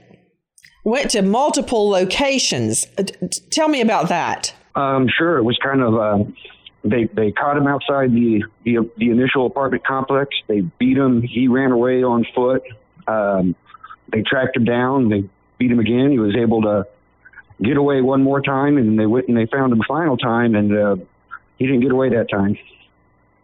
went 0.85 1.11
to 1.11 1.22
multiple 1.22 1.89
locations. 1.89 2.87
Uh, 2.99 3.05
tell 3.51 3.68
me 3.68 3.80
about 3.80 4.09
that. 4.09 4.55
Um, 4.74 5.09
sure. 5.09 5.39
It 5.39 5.43
was 5.43 5.59
kind 5.59 5.83
of 5.83 5.95
uh, 5.95 6.24
they 6.85 7.05
they 7.05 7.33
caught 7.33 7.57
him 7.57 7.66
outside 7.66 8.12
the, 8.12 8.45
the 8.64 8.91
the 8.97 9.11
initial 9.11 9.47
apartment 9.47 9.87
complex. 9.87 10.30
They 10.49 10.61
beat 10.61 10.97
him. 10.97 11.22
He 11.22 11.49
ran 11.49 11.72
away 11.72 12.03
on 12.03 12.26
foot. 12.35 12.62
Um, 13.07 13.55
they 14.12 14.22
tracked 14.22 14.57
him 14.57 14.64
down. 14.64 15.09
They 15.09 15.24
beat 15.59 15.70
him 15.70 15.78
again. 15.78 16.11
He 16.11 16.18
was 16.18 16.35
able 16.37 16.62
to 16.62 16.87
get 17.62 17.76
away 17.76 18.01
one 18.01 18.22
more 18.22 18.41
time, 18.41 18.76
and 18.78 18.99
they 18.99 19.07
went 19.07 19.28
and 19.28 19.37
they 19.37 19.47
found 19.47 19.72
him 19.72 19.80
a 19.80 19.85
final 19.85 20.16
time, 20.16 20.55
and 20.55 20.76
uh, 20.76 20.97
he 21.59 21.66
didn't 21.66 21.80
get 21.80 21.93
away 21.93 22.11
that 22.11 22.28
time. 22.30 22.59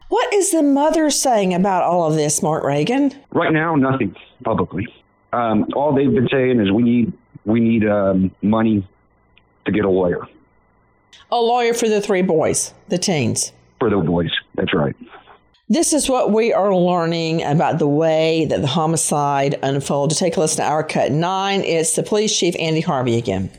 What 0.09 0.33
is 0.33 0.51
the 0.51 0.63
mother 0.63 1.11
saying 1.11 1.53
about 1.53 1.83
all 1.83 2.09
of 2.09 2.15
this, 2.15 2.43
Mark 2.43 2.65
Reagan? 2.65 3.13
Right 3.31 3.53
now, 3.53 3.75
nothing 3.75 4.17
publicly. 4.43 4.89
Um, 5.35 5.67
all 5.77 5.95
they've 5.95 6.11
been 6.11 6.29
saying 6.33 6.59
is 6.61 6.73
we 6.73 6.83
need 6.83 7.13
we 7.49 7.61
need 7.61 7.87
um, 7.89 8.31
money 8.43 8.87
to 9.65 9.73
get 9.73 9.85
a 9.85 9.91
lawyer. 9.91 10.29
A 11.31 11.37
lawyer 11.37 11.75
for 11.75 11.89
the 11.89 12.01
three 12.01 12.23
boys, 12.23 12.75
the 12.89 12.99
teens. 12.99 13.53
For 13.81 13.91
the 13.91 13.97
boys, 13.97 14.31
that's 14.55 14.75
right. 14.75 14.95
This 15.71 15.93
is 15.93 16.09
what 16.09 16.33
we 16.33 16.53
are 16.53 16.75
learning 16.75 17.43
about 17.43 17.79
the 17.79 17.89
way 17.89 18.47
that 18.47 18.61
the 18.61 18.67
homicide 18.67 19.59
unfolded. 19.63 20.17
Take 20.17 20.37
a 20.37 20.41
listen 20.41 20.65
to 20.65 20.71
our 20.71 20.83
cut 20.83 21.13
nine. 21.13 21.63
It's 21.63 21.95
the 21.95 22.03
police 22.03 22.37
chief, 22.37 22.55
Andy 22.59 22.81
Harvey, 22.81 23.17
again. 23.19 23.51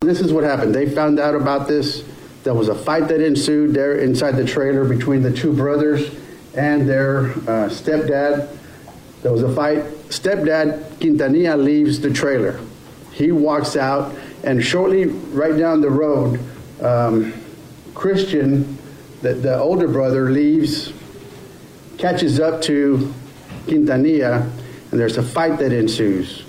This 0.00 0.20
is 0.20 0.32
what 0.32 0.42
happened. 0.42 0.74
They 0.74 0.88
found 0.88 1.20
out 1.20 1.36
about 1.36 1.68
this. 1.68 2.04
There 2.42 2.54
was 2.54 2.68
a 2.68 2.74
fight 2.74 3.06
that 3.08 3.20
ensued 3.20 3.72
there 3.72 3.98
inside 3.98 4.32
the 4.32 4.44
trailer 4.44 4.84
between 4.84 5.22
the 5.22 5.32
two 5.32 5.52
brothers 5.52 6.12
and 6.56 6.88
their 6.88 7.26
uh, 7.26 7.68
stepdad. 7.68 8.56
There 9.22 9.32
was 9.32 9.44
a 9.44 9.54
fight. 9.54 9.84
Stepdad 10.08 10.98
Quintanilla 10.98 11.56
leaves 11.62 12.00
the 12.00 12.12
trailer. 12.12 12.60
He 13.12 13.30
walks 13.30 13.76
out, 13.76 14.14
and 14.42 14.64
shortly 14.64 15.04
right 15.04 15.56
down 15.56 15.80
the 15.80 15.90
road, 15.90 16.40
um, 16.80 17.34
Christian, 17.94 18.78
the, 19.20 19.34
the 19.34 19.58
older 19.58 19.86
brother, 19.86 20.30
leaves, 20.30 20.92
catches 21.98 22.40
up 22.40 22.62
to 22.62 23.14
Quintanilla, 23.66 24.50
and 24.90 25.00
there's 25.00 25.18
a 25.18 25.22
fight 25.22 25.58
that 25.58 25.72
ensues. 25.72 26.44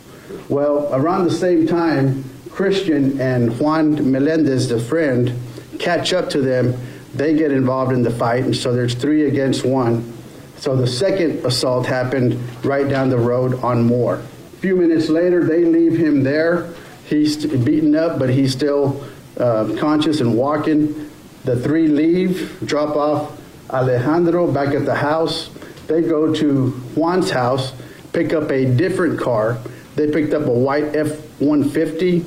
Well, 0.49 0.89
around 0.93 1.25
the 1.25 1.31
same 1.31 1.67
time, 1.67 2.23
Christian 2.49 3.19
and 3.19 3.59
Juan 3.59 4.11
Melendez, 4.11 4.69
the 4.69 4.79
friend, 4.79 5.37
catch 5.79 6.13
up 6.13 6.29
to 6.29 6.41
them. 6.41 6.75
They 7.13 7.35
get 7.35 7.51
involved 7.51 7.91
in 7.91 8.03
the 8.03 8.11
fight, 8.11 8.45
and 8.45 8.55
so 8.55 8.73
there's 8.73 8.95
three 8.95 9.27
against 9.27 9.65
one. 9.65 10.11
So 10.57 10.75
the 10.75 10.87
second 10.87 11.45
assault 11.45 11.85
happened 11.85 12.39
right 12.63 12.87
down 12.87 13.09
the 13.09 13.17
road 13.17 13.61
on 13.63 13.83
Moore 13.83 14.23
few 14.63 14.77
minutes 14.77 15.09
later, 15.09 15.43
they 15.43 15.65
leave 15.65 15.97
him 15.97 16.23
there. 16.23 16.73
He's 17.07 17.45
beaten 17.45 17.97
up, 17.97 18.17
but 18.17 18.29
he's 18.29 18.53
still 18.53 19.03
uh, 19.37 19.75
conscious 19.77 20.21
and 20.21 20.37
walking. 20.37 21.11
The 21.43 21.59
three 21.59 21.89
leave, 21.89 22.65
drop 22.65 22.95
off 22.95 23.37
Alejandro 23.69 24.49
back 24.49 24.73
at 24.73 24.85
the 24.85 24.95
house. 24.95 25.49
They 25.87 26.01
go 26.01 26.33
to 26.33 26.69
Juan's 26.95 27.29
house, 27.29 27.73
pick 28.13 28.31
up 28.31 28.51
a 28.51 28.63
different 28.63 29.19
car. 29.19 29.57
They 29.97 30.09
picked 30.09 30.33
up 30.33 30.47
a 30.47 30.53
white 30.53 30.95
F 30.95 31.09
150, 31.41 32.25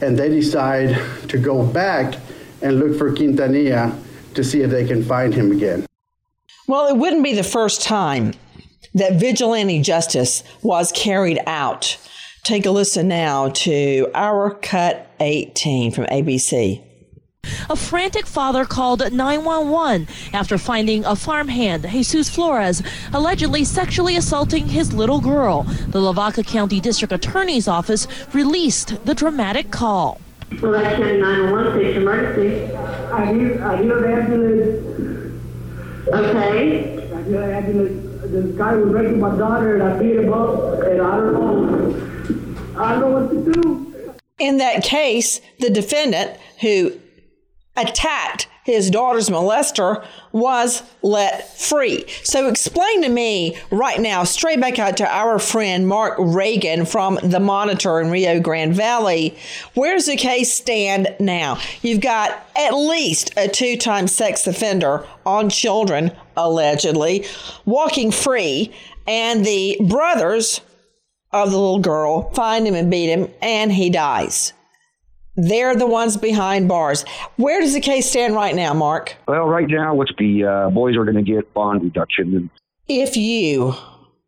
and 0.00 0.18
they 0.18 0.28
decide 0.28 1.00
to 1.28 1.38
go 1.38 1.64
back 1.64 2.16
and 2.62 2.80
look 2.80 2.98
for 2.98 3.12
Quintanilla 3.12 3.96
to 4.34 4.42
see 4.42 4.62
if 4.62 4.72
they 4.72 4.88
can 4.88 5.04
find 5.04 5.32
him 5.32 5.52
again. 5.52 5.86
Well, 6.66 6.88
it 6.88 6.96
wouldn't 6.96 7.22
be 7.22 7.34
the 7.34 7.44
first 7.44 7.80
time 7.82 8.32
that 8.94 9.14
vigilante 9.14 9.80
justice 9.82 10.42
was 10.62 10.92
carried 10.92 11.38
out. 11.46 11.96
Take 12.42 12.66
a 12.66 12.70
listen 12.70 13.08
now 13.08 13.50
to 13.50 14.10
our 14.14 14.50
cut 14.50 15.06
18 15.20 15.92
from 15.92 16.06
ABC. 16.06 16.82
A 17.68 17.76
frantic 17.76 18.26
father 18.26 18.64
called 18.64 19.00
911 19.12 20.08
after 20.32 20.58
finding 20.58 21.04
a 21.04 21.16
farmhand, 21.16 21.86
Jesus 21.88 22.28
Flores, 22.28 22.82
allegedly 23.12 23.64
sexually 23.64 24.16
assaulting 24.16 24.68
his 24.68 24.92
little 24.92 25.20
girl. 25.20 25.62
The 25.88 26.00
Lavaca 26.00 26.42
County 26.42 26.80
District 26.80 27.12
Attorney's 27.12 27.66
Office 27.66 28.06
released 28.34 29.04
the 29.06 29.14
dramatic 29.14 29.70
call. 29.70 30.20
Lavaca 30.60 30.96
County 30.96 31.18
911 31.18 31.72
station 31.80 32.02
emergency. 32.02 32.76
I 32.76 33.32
hear, 33.32 33.64
I 33.64 33.82
hear 33.82 34.00
the 34.00 34.08
ambulance. 34.12 36.08
Okay. 36.08 37.12
I 37.12 37.22
hear 37.22 37.46
the 37.46 37.54
ambulance 37.56 38.09
the 38.30 38.42
guy 38.56 38.74
was 38.74 38.92
raping 38.92 39.20
my 39.20 39.36
daughter 39.36 39.74
and 39.74 39.82
I 39.82 39.98
beat 39.98 40.16
him 40.16 40.32
up 40.32 40.82
and 40.82 41.02
I 41.02 41.16
don't 41.16 41.34
know. 41.34 42.80
I 42.80 42.92
don't 42.92 43.00
know 43.00 43.20
what 43.20 43.30
to 43.30 43.52
do. 43.52 44.14
In 44.38 44.58
that 44.58 44.84
case, 44.84 45.40
the 45.58 45.68
defendant 45.68 46.38
who 46.60 46.92
attacked 47.76 48.46
his 48.72 48.90
daughter's 48.90 49.28
molester 49.28 50.04
was 50.32 50.82
let 51.02 51.58
free. 51.58 52.04
So 52.22 52.48
explain 52.48 53.02
to 53.02 53.08
me 53.08 53.58
right 53.70 54.00
now, 54.00 54.24
straight 54.24 54.60
back 54.60 54.78
out 54.78 54.96
to 54.98 55.08
our 55.08 55.38
friend 55.38 55.86
Mark 55.86 56.14
Reagan 56.18 56.84
from 56.84 57.18
the 57.22 57.40
Monitor 57.40 58.00
in 58.00 58.10
Rio 58.10 58.40
Grande 58.40 58.74
Valley, 58.74 59.36
where 59.74 59.94
does 59.94 60.06
the 60.06 60.16
case 60.16 60.52
stand 60.52 61.14
now? 61.18 61.58
You've 61.82 62.00
got 62.00 62.46
at 62.56 62.74
least 62.74 63.32
a 63.36 63.48
two 63.48 63.76
time 63.76 64.08
sex 64.08 64.46
offender 64.46 65.06
on 65.26 65.50
children, 65.50 66.12
allegedly, 66.36 67.26
walking 67.64 68.10
free, 68.10 68.72
and 69.06 69.44
the 69.44 69.76
brothers 69.88 70.60
of 71.32 71.50
the 71.50 71.58
little 71.58 71.78
girl 71.78 72.30
find 72.32 72.66
him 72.66 72.74
and 72.74 72.90
beat 72.90 73.08
him, 73.08 73.28
and 73.40 73.72
he 73.72 73.90
dies. 73.90 74.52
They're 75.36 75.76
the 75.76 75.86
ones 75.86 76.16
behind 76.16 76.68
bars. 76.68 77.04
Where 77.36 77.60
does 77.60 77.74
the 77.74 77.80
case 77.80 78.10
stand 78.10 78.34
right 78.34 78.54
now, 78.54 78.74
Mark? 78.74 79.16
Well, 79.28 79.46
right 79.46 79.68
now, 79.68 79.94
what's 79.94 80.12
the 80.18 80.44
uh, 80.44 80.70
boys 80.70 80.96
are 80.96 81.04
going 81.04 81.22
to 81.22 81.22
get 81.22 81.52
bond 81.54 81.82
reduction. 81.82 82.50
If 82.88 83.16
you 83.16 83.74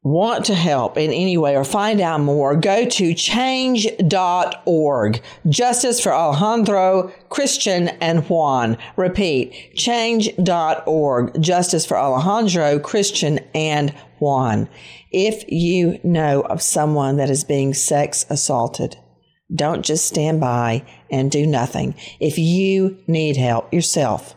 want 0.05 0.45
to 0.47 0.55
help 0.55 0.97
in 0.97 1.13
any 1.13 1.37
way 1.37 1.57
or 1.57 1.65
find 1.65 2.01
out 2.01 2.21
more, 2.21 2.57
go 2.57 2.85
to 2.85 3.15
change.org. 3.15 4.03
Justice 5.49 6.01
for 6.01 6.13
Alejandro, 6.13 7.13
Christian, 7.29 7.89
and 7.89 8.29
Juan. 8.29 8.77
Repeat, 8.97 9.75
change.org. 9.77 11.41
Justice 11.41 11.87
for 11.87 11.97
Alejandro, 11.97 12.81
Christian, 12.81 13.39
and 13.55 13.91
Juan. 14.19 14.69
If 15.13 15.45
you 15.49 16.01
know 16.03 16.43
of 16.43 16.63
someone 16.63 17.17
that 17.17 17.31
is 17.31 17.45
being 17.45 17.75
sex 17.75 18.27
assaulted, 18.29 18.97
don't 19.55 19.85
just 19.85 20.07
stand 20.07 20.41
by 20.41 20.83
and 21.11 21.31
do 21.31 21.47
nothing. 21.47 21.95
If 22.21 22.39
you 22.39 22.99
need 23.07 23.37
help 23.37 23.71
yourself, 23.73 24.35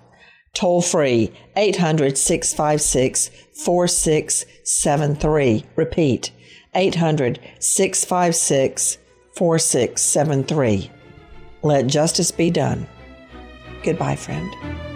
toll 0.53 0.81
free 0.81 1.31
800 1.55 2.17
656 2.17 3.29
4673. 3.53 5.65
Repeat 5.75 6.31
800 6.73 7.39
656 7.59 8.97
4673. 9.35 10.91
Let 11.61 11.87
justice 11.87 12.31
be 12.31 12.49
done. 12.49 12.87
Goodbye, 13.83 14.15
friend. 14.15 14.94